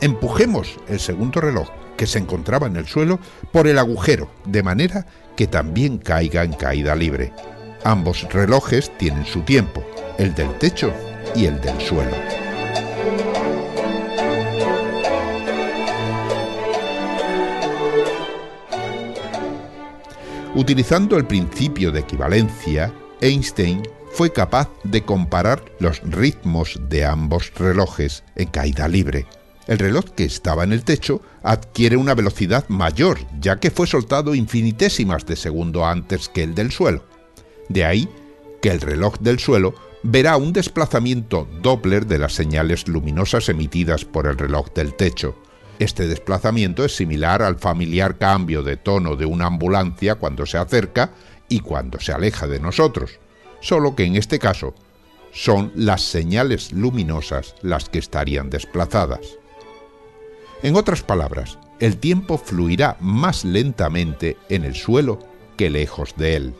empujemos 0.00 0.78
el 0.88 1.00
segundo 1.00 1.40
reloj 1.40 1.68
que 1.96 2.06
se 2.06 2.18
encontraba 2.18 2.66
en 2.66 2.76
el 2.76 2.86
suelo 2.86 3.18
por 3.52 3.66
el 3.66 3.78
agujero, 3.78 4.30
de 4.44 4.62
manera 4.62 5.06
que 5.34 5.46
también 5.46 5.98
caiga 5.98 6.44
en 6.44 6.52
caída 6.52 6.94
libre. 6.94 7.32
Ambos 7.86 8.24
relojes 8.32 8.90
tienen 8.98 9.24
su 9.24 9.42
tiempo, 9.42 9.80
el 10.18 10.34
del 10.34 10.58
techo 10.58 10.92
y 11.36 11.44
el 11.44 11.60
del 11.60 11.80
suelo. 11.80 12.16
Utilizando 20.56 21.16
el 21.16 21.26
principio 21.26 21.92
de 21.92 22.00
equivalencia, 22.00 22.92
Einstein 23.20 23.82
fue 24.10 24.32
capaz 24.32 24.68
de 24.82 25.04
comparar 25.04 25.62
los 25.78 26.02
ritmos 26.02 26.80
de 26.88 27.04
ambos 27.04 27.54
relojes 27.54 28.24
en 28.34 28.48
caída 28.48 28.88
libre. 28.88 29.26
El 29.68 29.78
reloj 29.78 30.06
que 30.06 30.24
estaba 30.24 30.64
en 30.64 30.72
el 30.72 30.82
techo 30.82 31.22
adquiere 31.44 31.96
una 31.96 32.16
velocidad 32.16 32.64
mayor, 32.66 33.20
ya 33.38 33.60
que 33.60 33.70
fue 33.70 33.86
soltado 33.86 34.34
infinitésimas 34.34 35.24
de 35.24 35.36
segundo 35.36 35.86
antes 35.86 36.28
que 36.28 36.42
el 36.42 36.56
del 36.56 36.72
suelo. 36.72 37.15
De 37.68 37.84
ahí 37.84 38.08
que 38.60 38.70
el 38.70 38.80
reloj 38.80 39.18
del 39.20 39.38
suelo 39.38 39.74
verá 40.02 40.36
un 40.36 40.52
desplazamiento 40.52 41.48
Doppler 41.62 42.06
de 42.06 42.18
las 42.18 42.32
señales 42.32 42.86
luminosas 42.86 43.48
emitidas 43.48 44.04
por 44.04 44.26
el 44.26 44.38
reloj 44.38 44.72
del 44.74 44.94
techo. 44.94 45.36
Este 45.78 46.06
desplazamiento 46.06 46.84
es 46.84 46.96
similar 46.96 47.42
al 47.42 47.58
familiar 47.58 48.16
cambio 48.16 48.62
de 48.62 48.76
tono 48.76 49.16
de 49.16 49.26
una 49.26 49.46
ambulancia 49.46 50.14
cuando 50.14 50.46
se 50.46 50.58
acerca 50.58 51.10
y 51.48 51.60
cuando 51.60 52.00
se 52.00 52.12
aleja 52.12 52.46
de 52.46 52.60
nosotros, 52.60 53.18
solo 53.60 53.94
que 53.94 54.04
en 54.04 54.16
este 54.16 54.38
caso 54.38 54.74
son 55.32 55.70
las 55.74 56.02
señales 56.02 56.72
luminosas 56.72 57.54
las 57.60 57.88
que 57.90 57.98
estarían 57.98 58.48
desplazadas. 58.48 59.20
En 60.62 60.76
otras 60.76 61.02
palabras, 61.02 61.58
el 61.78 61.98
tiempo 61.98 62.38
fluirá 62.38 62.96
más 63.00 63.44
lentamente 63.44 64.38
en 64.48 64.64
el 64.64 64.74
suelo 64.74 65.18
que 65.58 65.68
lejos 65.68 66.14
de 66.16 66.36
él. 66.36 66.54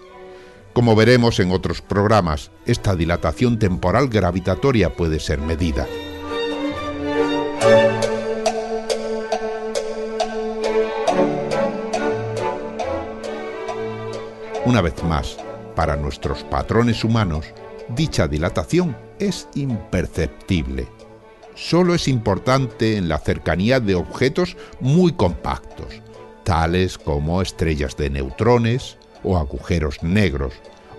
Como 0.76 0.94
veremos 0.94 1.40
en 1.40 1.52
otros 1.52 1.80
programas, 1.80 2.50
esta 2.66 2.94
dilatación 2.94 3.58
temporal 3.58 4.08
gravitatoria 4.10 4.92
puede 4.92 5.20
ser 5.20 5.40
medida. 5.40 5.86
Una 14.66 14.82
vez 14.82 15.02
más, 15.02 15.38
para 15.74 15.96
nuestros 15.96 16.44
patrones 16.44 17.04
humanos, 17.04 17.46
dicha 17.88 18.28
dilatación 18.28 18.94
es 19.18 19.48
imperceptible. 19.54 20.88
Solo 21.54 21.94
es 21.94 22.06
importante 22.06 22.98
en 22.98 23.08
la 23.08 23.16
cercanía 23.16 23.80
de 23.80 23.94
objetos 23.94 24.58
muy 24.80 25.14
compactos, 25.14 26.02
tales 26.44 26.98
como 26.98 27.40
estrellas 27.40 27.96
de 27.96 28.10
neutrones 28.10 28.98
o 29.26 29.36
agujeros 29.36 30.02
negros, 30.02 30.54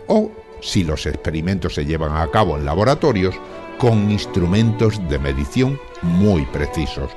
o, 0.07 0.29
si 0.61 0.83
los 0.83 1.07
experimentos 1.07 1.73
se 1.73 1.85
llevan 1.85 2.15
a 2.15 2.29
cabo 2.29 2.57
en 2.57 2.65
laboratorios, 2.65 3.33
con 3.79 4.11
instrumentos 4.11 4.99
de 5.07 5.17
medición 5.17 5.79
muy 6.01 6.45
precisos. 6.45 7.11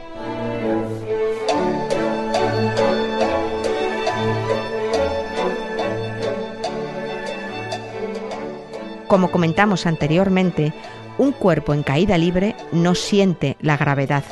Como 9.09 9.33
comentamos 9.33 9.87
anteriormente, 9.87 10.73
un 11.19 11.33
cuerpo 11.33 11.75
en 11.75 11.83
caída 11.83 12.17
libre 12.17 12.55
no 12.71 12.95
siente 12.95 13.57
la 13.61 13.77
gravedad. 13.77 14.23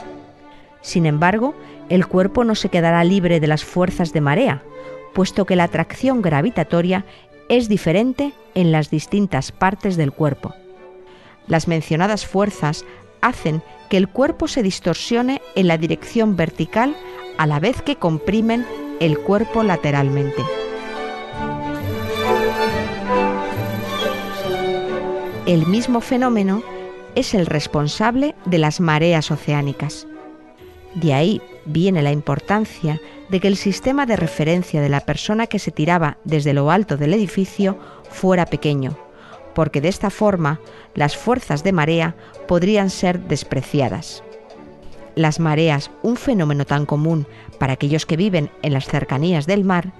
Sin 0.82 1.04
embargo, 1.04 1.54
el 1.88 2.06
cuerpo 2.06 2.44
no 2.44 2.54
se 2.54 2.68
quedará 2.68 3.02
libre 3.02 3.40
de 3.40 3.48
las 3.48 3.64
fuerzas 3.64 4.12
de 4.12 4.20
marea, 4.20 4.62
puesto 5.18 5.46
que 5.46 5.56
la 5.56 5.64
atracción 5.64 6.22
gravitatoria 6.22 7.04
es 7.48 7.68
diferente 7.68 8.32
en 8.54 8.70
las 8.70 8.88
distintas 8.88 9.50
partes 9.50 9.96
del 9.96 10.12
cuerpo. 10.12 10.54
Las 11.48 11.66
mencionadas 11.66 12.24
fuerzas 12.24 12.84
hacen 13.20 13.60
que 13.90 13.96
el 13.96 14.06
cuerpo 14.06 14.46
se 14.46 14.62
distorsione 14.62 15.42
en 15.56 15.66
la 15.66 15.76
dirección 15.76 16.36
vertical 16.36 16.94
a 17.36 17.48
la 17.48 17.58
vez 17.58 17.82
que 17.82 17.96
comprimen 17.96 18.64
el 19.00 19.18
cuerpo 19.18 19.64
lateralmente. 19.64 20.40
El 25.46 25.66
mismo 25.66 26.00
fenómeno 26.00 26.62
es 27.16 27.34
el 27.34 27.46
responsable 27.46 28.36
de 28.44 28.58
las 28.58 28.78
mareas 28.78 29.32
oceánicas. 29.32 30.06
De 30.94 31.14
ahí 31.14 31.40
viene 31.64 32.02
la 32.02 32.12
importancia 32.12 33.00
de 33.28 33.40
que 33.40 33.48
el 33.48 33.56
sistema 33.56 34.06
de 34.06 34.16
referencia 34.16 34.80
de 34.80 34.88
la 34.88 35.00
persona 35.00 35.46
que 35.46 35.58
se 35.58 35.70
tiraba 35.70 36.18
desde 36.24 36.54
lo 36.54 36.70
alto 36.70 36.96
del 36.96 37.14
edificio 37.14 37.78
fuera 38.10 38.46
pequeño, 38.46 38.96
porque 39.54 39.80
de 39.80 39.88
esta 39.88 40.10
forma 40.10 40.60
las 40.94 41.16
fuerzas 41.16 41.62
de 41.62 41.72
marea 41.72 42.16
podrían 42.46 42.90
ser 42.90 43.20
despreciadas. 43.20 44.22
Las 45.14 45.40
mareas, 45.40 45.90
un 46.02 46.16
fenómeno 46.16 46.64
tan 46.64 46.86
común 46.86 47.26
para 47.58 47.74
aquellos 47.74 48.06
que 48.06 48.16
viven 48.16 48.50
en 48.62 48.72
las 48.72 48.86
cercanías 48.86 49.46
del 49.46 49.64
mar, 49.64 49.92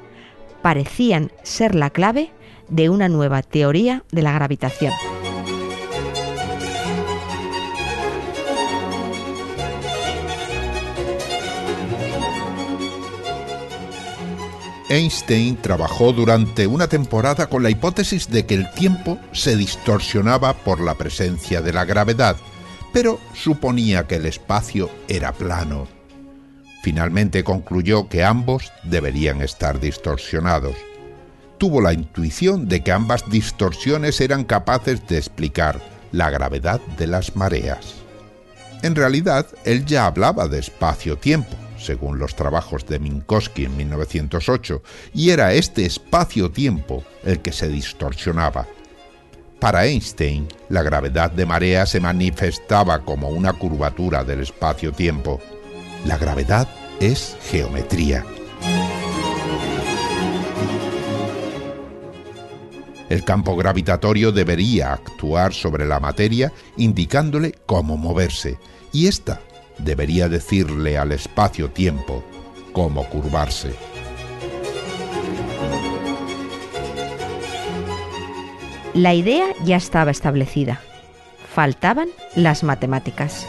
parecían 0.63 1.33
ser 1.43 1.75
la 1.75 1.91
clave 1.91 2.31
de 2.69 2.89
una 2.89 3.09
nueva 3.09 3.43
teoría 3.43 4.05
de 4.11 4.23
la 4.23 4.33
gravitación. 4.33 4.93
Einstein 14.89 15.57
trabajó 15.57 16.13
durante 16.13 16.67
una 16.67 16.89
temporada 16.89 17.49
con 17.49 17.63
la 17.63 17.71
hipótesis 17.71 18.29
de 18.31 18.47
que 18.47 18.55
el 18.55 18.71
tiempo 18.71 19.19
se 19.33 19.57
distorsionaba 19.57 20.55
por 20.55 20.81
la 20.81 20.95
presencia 20.95 21.61
de 21.61 21.73
la 21.73 21.85
gravedad, 21.85 22.37
pero 22.93 23.21
suponía 23.35 24.07
que 24.07 24.17
el 24.17 24.27
espacio 24.27 24.91
era 25.09 25.33
plano. 25.33 25.87
Finalmente 26.83 27.45
concluyó 27.45 28.09
que 28.09 28.25
ambos 28.25 28.73
deberían 28.85 29.43
estar 29.43 29.79
distorsionados. 29.79 30.77
Tuvo 31.59 31.81
la 31.83 31.93
intuición 31.93 32.69
de 32.69 32.83
que 32.83 32.93
ambas 32.93 33.29
distorsiones 33.29 34.21
eran 34.21 34.45
capaces 34.45 35.07
de 35.07 35.19
explicar 35.19 35.81
la 36.13 36.31
gravedad 36.31 36.81
de 36.97 37.09
las 37.09 37.37
mareas. 37.37 37.95
En 38.83 38.95
realidad, 38.95 39.47
él 39.65 39.85
ya 39.85 40.07
hablaba 40.07 40.49
de 40.49 40.61
espacio-tiempo, 40.61 41.57
según 41.79 42.19
los 42.19 42.35
trabajos 42.37 42.87
de 42.87 42.99
Minkowski 42.99 43.65
en 43.65 43.77
1908, 43.77 44.83
y 45.15 45.31
era 45.31 45.53
este 45.53 45.87
espacio-tiempo 45.87 47.05
el 47.25 47.41
que 47.41 47.53
se 47.53 47.69
distorsionaba. 47.69 48.67
Para 49.61 49.87
Einstein, 49.87 50.47
la 50.69 50.83
gravedad 50.83 51.33
de 51.33 51.45
marea 51.45 51.85
se 51.87 51.99
manifestaba 51.99 53.01
como 53.01 53.29
una 53.29 53.53
curvatura 53.53 54.23
del 54.23 54.41
espacio-tiempo. 54.41 55.41
La 56.05 56.17
gravedad 56.17 56.69
es 57.01 57.37
geometría. 57.51 58.25
El 63.09 63.25
campo 63.25 63.57
gravitatorio 63.57 64.33
debería 64.33 64.93
actuar 64.93 65.55
sobre 65.55 65.87
la 65.87 65.99
materia 65.99 66.53
indicándole 66.77 67.55
cómo 67.67 67.97
moverse, 67.97 68.59
y 68.93 69.07
ésta 69.07 69.41
debería 69.79 70.29
decirle 70.29 70.99
al 70.99 71.13
espacio-tiempo 71.13 72.25
cómo 72.73 73.05
curvarse. 73.09 73.73
La 78.95 79.15
idea 79.15 79.47
ya 79.65 79.77
estaba 79.77 80.11
establecida. 80.11 80.81
Faltaban 81.55 82.09
las 82.35 82.65
matemáticas. 82.65 83.47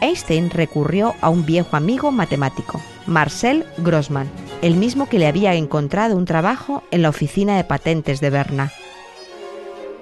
Einstein 0.00 0.50
recurrió 0.50 1.14
a 1.20 1.30
un 1.30 1.46
viejo 1.46 1.76
amigo 1.76 2.10
matemático, 2.10 2.80
Marcel 3.06 3.64
Grossman, 3.78 4.28
el 4.62 4.76
mismo 4.76 5.08
que 5.08 5.18
le 5.18 5.26
había 5.26 5.54
encontrado 5.54 6.16
un 6.16 6.24
trabajo 6.24 6.82
en 6.90 7.02
la 7.02 7.08
oficina 7.08 7.56
de 7.56 7.64
patentes 7.64 8.20
de 8.20 8.30
Berna. 8.30 8.72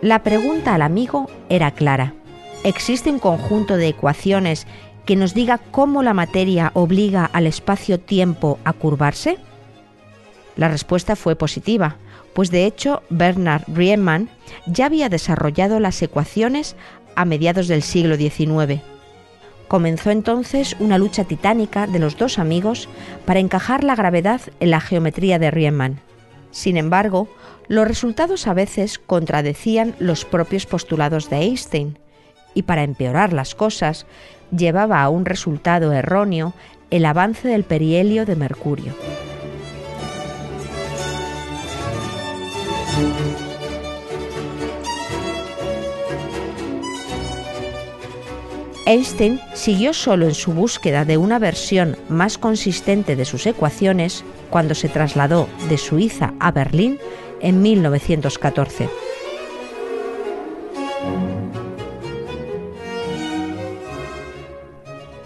La 0.01 0.23
pregunta 0.23 0.75
al 0.75 0.83
amigo 0.83 1.29
era 1.49 1.73
clara. 1.73 2.15
¿Existe 2.65 3.11
un 3.11 3.19
conjunto 3.19 3.77
de 3.77 3.89
ecuaciones 3.89 4.67
que 5.09 5.17
nos 5.17 5.33
diga 5.33 5.57
cómo 5.57 6.03
la 6.03 6.13
materia 6.13 6.71
obliga 6.75 7.25
al 7.25 7.47
espacio-tiempo 7.47 8.59
a 8.63 8.75
curvarse? 8.75 9.39
La 10.55 10.69
respuesta 10.69 11.17
fue 11.17 11.35
positiva, 11.35 11.97
pues 12.35 12.51
de 12.51 12.67
hecho 12.67 13.03
Bernard 13.09 13.63
Riemann 13.69 14.29
ya 14.67 14.85
había 14.85 15.09
desarrollado 15.09 15.81
las 15.81 16.03
ecuaciones 16.03 16.77
a 17.17 17.25
mediados 17.25 17.69
del 17.69 17.83
siglo 17.83 18.17
XIX. 18.17 18.83
Comenzó 19.67 20.11
entonces 20.11 20.77
una 20.79 20.99
lucha 20.99 21.25
titánica 21.25 21.87
de 21.87 22.01
los 22.01 22.19
dos 22.19 22.39
amigos 22.39 22.87
para 23.25 23.41
encajar 23.41 23.85
la 23.85 23.97
gravedad 23.97 24.43
en 24.61 24.71
la 24.71 24.83
geometría 24.83 25.39
de 25.39 25.51
Riemann. 25.51 26.01
Sin 26.51 26.77
embargo, 26.77 27.29
los 27.67 27.89
resultados 27.89 28.47
a 28.47 28.53
veces 28.53 28.99
contradecían 28.99 29.95
los 30.01 30.27
propios 30.27 30.67
postulados 30.67 31.31
de 31.31 31.37
Einstein, 31.37 31.99
y 32.55 32.63
para 32.63 32.83
empeorar 32.83 33.33
las 33.33 33.55
cosas, 33.55 34.07
llevaba 34.57 35.03
a 35.03 35.09
un 35.09 35.25
resultado 35.25 35.93
erróneo 35.93 36.55
el 36.91 37.05
avance 37.05 37.49
del 37.49 37.65
perihelio 37.65 38.25
de 38.25 38.37
mercurio. 38.37 38.95
Einstein 48.89 49.39
siguió 49.53 49.93
solo 49.93 50.25
en 50.25 50.35
su 50.35 50.55
búsqueda 50.55 51.05
de 51.05 51.19
una 51.19 51.39
versión 51.39 51.99
más 52.09 52.39
consistente 52.39 53.17
de 53.17 53.27
sus 53.27 53.47
ecuaciones 53.47 54.25
cuando 54.49 54.75
se 54.75 54.89
trasladó 54.89 55.47
de 55.69 55.77
Suiza 55.77 56.33
a 56.41 56.53
Berlín 56.53 56.99
en 57.43 57.61
1914. 57.61 58.89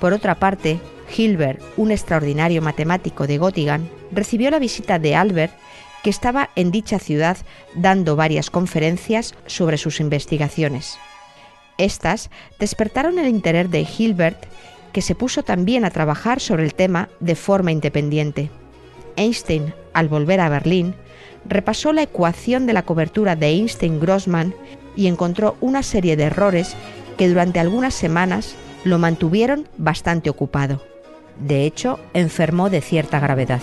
Por 0.02 0.14
otra 0.14 0.34
parte, 0.34 0.80
Hilbert, 1.16 1.62
un 1.76 1.92
extraordinario 1.92 2.60
matemático 2.60 3.28
de 3.28 3.38
Göttingen, 3.38 3.88
recibió 4.10 4.50
la 4.50 4.58
visita 4.58 4.98
de 4.98 5.14
Albert, 5.14 5.54
que 6.02 6.10
estaba 6.10 6.50
en 6.56 6.72
dicha 6.72 6.98
ciudad 6.98 7.36
dando 7.76 8.16
varias 8.16 8.50
conferencias 8.50 9.32
sobre 9.46 9.78
sus 9.78 10.00
investigaciones. 10.00 10.98
Estas 11.78 12.30
despertaron 12.58 13.20
el 13.20 13.28
interés 13.28 13.70
de 13.70 13.86
Hilbert, 13.86 14.42
que 14.92 15.02
se 15.02 15.14
puso 15.14 15.44
también 15.44 15.84
a 15.84 15.90
trabajar 15.90 16.40
sobre 16.40 16.64
el 16.64 16.74
tema 16.74 17.08
de 17.20 17.36
forma 17.36 17.70
independiente. 17.70 18.50
Einstein, 19.14 19.72
al 19.92 20.08
volver 20.08 20.40
a 20.40 20.48
Berlín, 20.48 20.96
repasó 21.48 21.92
la 21.92 22.02
ecuación 22.02 22.66
de 22.66 22.72
la 22.72 22.82
cobertura 22.82 23.36
de 23.36 23.50
Einstein-Grossman 23.50 24.52
y 24.96 25.06
encontró 25.06 25.56
una 25.60 25.84
serie 25.84 26.16
de 26.16 26.24
errores 26.24 26.74
que 27.16 27.28
durante 27.28 27.60
algunas 27.60 27.94
semanas 27.94 28.56
lo 28.84 28.98
mantuvieron 28.98 29.68
bastante 29.76 30.30
ocupado. 30.30 30.82
De 31.38 31.64
hecho, 31.64 31.98
enfermó 32.14 32.70
de 32.70 32.80
cierta 32.80 33.20
gravedad. 33.20 33.60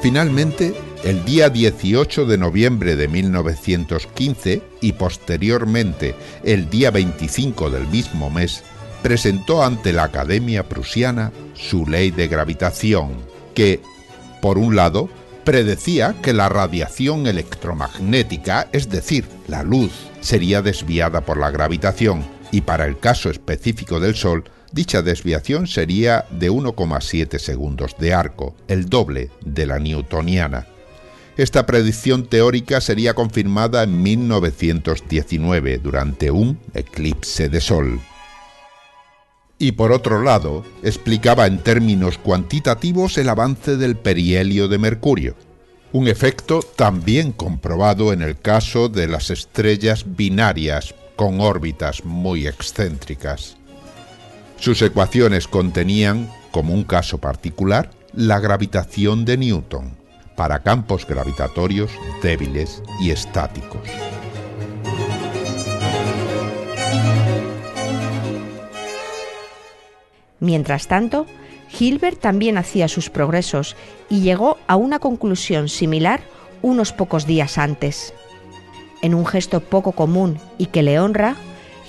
Finalmente, 0.00 0.72
el 1.02 1.24
día 1.24 1.50
18 1.50 2.26
de 2.26 2.38
noviembre 2.38 2.94
de 2.94 3.08
1915 3.08 4.62
y 4.80 4.92
posteriormente 4.92 6.14
el 6.44 6.70
día 6.70 6.92
25 6.92 7.70
del 7.70 7.88
mismo 7.88 8.30
mes, 8.30 8.62
presentó 9.02 9.62
ante 9.62 9.92
la 9.92 10.04
Academia 10.04 10.68
Prusiana 10.68 11.32
su 11.54 11.86
ley 11.86 12.10
de 12.10 12.28
gravitación, 12.28 13.16
que 13.54 13.80
por 14.40 14.58
un 14.58 14.76
lado, 14.76 15.08
predecía 15.44 16.14
que 16.22 16.32
la 16.32 16.48
radiación 16.48 17.26
electromagnética, 17.26 18.68
es 18.72 18.90
decir, 18.90 19.26
la 19.46 19.62
luz, 19.62 19.92
sería 20.20 20.60
desviada 20.60 21.20
por 21.20 21.38
la 21.38 21.50
gravitación, 21.50 22.24
y 22.50 22.62
para 22.62 22.86
el 22.86 22.98
caso 22.98 23.30
específico 23.30 24.00
del 24.00 24.16
Sol, 24.16 24.44
dicha 24.72 25.02
desviación 25.02 25.66
sería 25.66 26.26
de 26.30 26.50
1,7 26.50 27.38
segundos 27.38 27.96
de 27.98 28.12
arco, 28.12 28.56
el 28.66 28.88
doble 28.88 29.30
de 29.44 29.66
la 29.66 29.78
newtoniana. 29.78 30.66
Esta 31.36 31.66
predicción 31.66 32.26
teórica 32.26 32.80
sería 32.80 33.14
confirmada 33.14 33.82
en 33.82 34.02
1919 34.02 35.78
durante 35.78 36.30
un 36.30 36.58
eclipse 36.74 37.48
de 37.48 37.60
Sol 37.60 38.00
y 39.58 39.72
por 39.72 39.92
otro 39.92 40.22
lado 40.22 40.64
explicaba 40.82 41.46
en 41.46 41.58
términos 41.58 42.18
cuantitativos 42.18 43.16
el 43.18 43.28
avance 43.28 43.76
del 43.76 43.96
perihelio 43.96 44.68
de 44.68 44.78
Mercurio, 44.78 45.34
un 45.92 46.08
efecto 46.08 46.60
también 46.60 47.32
comprobado 47.32 48.12
en 48.12 48.22
el 48.22 48.38
caso 48.38 48.88
de 48.88 49.08
las 49.08 49.30
estrellas 49.30 50.04
binarias 50.16 50.94
con 51.16 51.40
órbitas 51.40 52.04
muy 52.04 52.46
excéntricas. 52.46 53.56
Sus 54.58 54.82
ecuaciones 54.82 55.48
contenían, 55.48 56.30
como 56.50 56.74
un 56.74 56.84
caso 56.84 57.18
particular, 57.18 57.90
la 58.12 58.40
gravitación 58.40 59.24
de 59.24 59.36
Newton 59.38 59.96
para 60.36 60.62
campos 60.62 61.06
gravitatorios 61.06 61.90
débiles 62.22 62.82
y 63.00 63.10
estáticos. 63.10 64.15
Mientras 70.40 70.86
tanto, 70.86 71.26
Hilbert 71.78 72.20
también 72.20 72.58
hacía 72.58 72.88
sus 72.88 73.10
progresos 73.10 73.76
y 74.08 74.20
llegó 74.20 74.58
a 74.66 74.76
una 74.76 74.98
conclusión 74.98 75.68
similar 75.68 76.20
unos 76.62 76.92
pocos 76.92 77.26
días 77.26 77.58
antes. 77.58 78.14
En 79.02 79.14
un 79.14 79.26
gesto 79.26 79.60
poco 79.60 79.92
común 79.92 80.38
y 80.58 80.66
que 80.66 80.82
le 80.82 80.98
honra, 80.98 81.36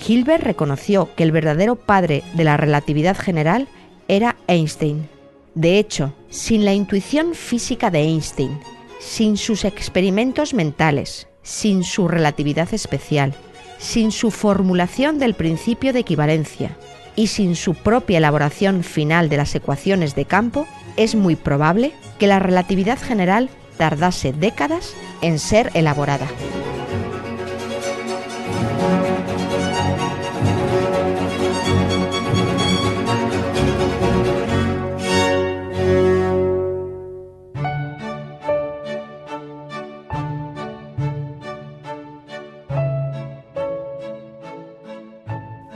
Hilbert 0.06 0.44
reconoció 0.44 1.14
que 1.16 1.24
el 1.24 1.32
verdadero 1.32 1.76
padre 1.76 2.22
de 2.34 2.44
la 2.44 2.56
relatividad 2.56 3.16
general 3.16 3.68
era 4.06 4.36
Einstein. 4.46 5.08
De 5.54 5.78
hecho, 5.78 6.14
sin 6.30 6.64
la 6.64 6.72
intuición 6.72 7.34
física 7.34 7.90
de 7.90 8.00
Einstein, 8.00 8.60
sin 9.00 9.36
sus 9.36 9.64
experimentos 9.64 10.54
mentales, 10.54 11.28
sin 11.42 11.82
su 11.82 12.08
relatividad 12.08 12.72
especial, 12.72 13.34
sin 13.78 14.12
su 14.12 14.30
formulación 14.30 15.18
del 15.18 15.34
principio 15.34 15.92
de 15.92 16.00
equivalencia, 16.00 16.76
y 17.18 17.26
sin 17.26 17.56
su 17.56 17.74
propia 17.74 18.18
elaboración 18.18 18.84
final 18.84 19.28
de 19.28 19.38
las 19.38 19.52
ecuaciones 19.56 20.14
de 20.14 20.24
campo, 20.24 20.68
es 20.96 21.16
muy 21.16 21.34
probable 21.34 21.92
que 22.20 22.28
la 22.28 22.38
relatividad 22.38 22.96
general 22.96 23.50
tardase 23.76 24.32
décadas 24.32 24.94
en 25.20 25.40
ser 25.40 25.72
elaborada. 25.74 26.28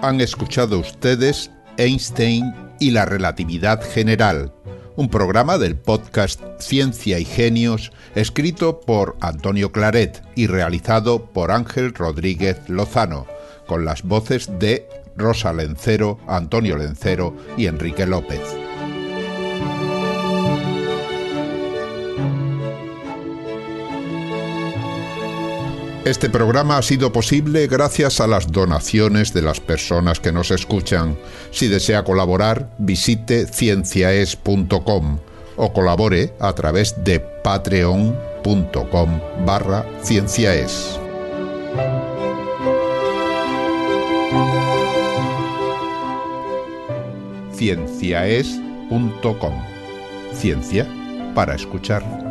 Han 0.03 0.21
escuchado 0.21 0.81
ustedes 0.81 1.53
Einstein 1.77 2.53
y 2.81 2.91
la 2.91 3.05
relatividad 3.05 3.81
general, 3.89 4.53
un 4.97 5.09
programa 5.09 5.59
del 5.59 5.77
podcast 5.77 6.41
Ciencia 6.59 7.21
y 7.21 7.25
Genios 7.25 7.93
escrito 8.17 8.81
por 8.81 9.17
Antonio 9.21 9.71
Claret 9.71 10.21
y 10.35 10.49
realizado 10.49 11.27
por 11.27 11.53
Ángel 11.53 11.95
Rodríguez 11.95 12.69
Lozano, 12.69 13.29
con 13.69 13.85
las 13.85 14.03
voces 14.03 14.51
de 14.59 14.89
Rosa 15.17 15.53
Lencero, 15.53 16.19
Antonio 16.27 16.77
Lencero 16.77 17.37
y 17.57 17.67
Enrique 17.67 18.05
López. 18.05 18.62
Este 26.05 26.29
programa 26.29 26.79
ha 26.79 26.83
sido 26.83 27.13
posible 27.13 27.69
gracias 27.69 28.21
a 28.21 28.27
las 28.27 28.51
donaciones 28.51 29.33
de 29.33 29.41
las 29.41 29.61
personas 29.61 30.19
que 30.19 30.33
nos 30.33 30.51
escuchan. 30.51 31.17
Si 31.53 31.69
desea 31.69 32.03
colaborar, 32.03 32.71
visite 32.79 33.47
cienciaes.com 33.47 35.19
o 35.57 35.73
colabore 35.73 36.35
a 36.41 36.53
través 36.55 37.05
de 37.05 37.21
patreon.com 37.21 39.21
barra 39.47 39.87
cienciaes. 40.03 40.99
cienciaes.com 47.55 49.55
Ciencia 50.33 50.89
para 51.35 51.55
escuchar. 51.55 52.22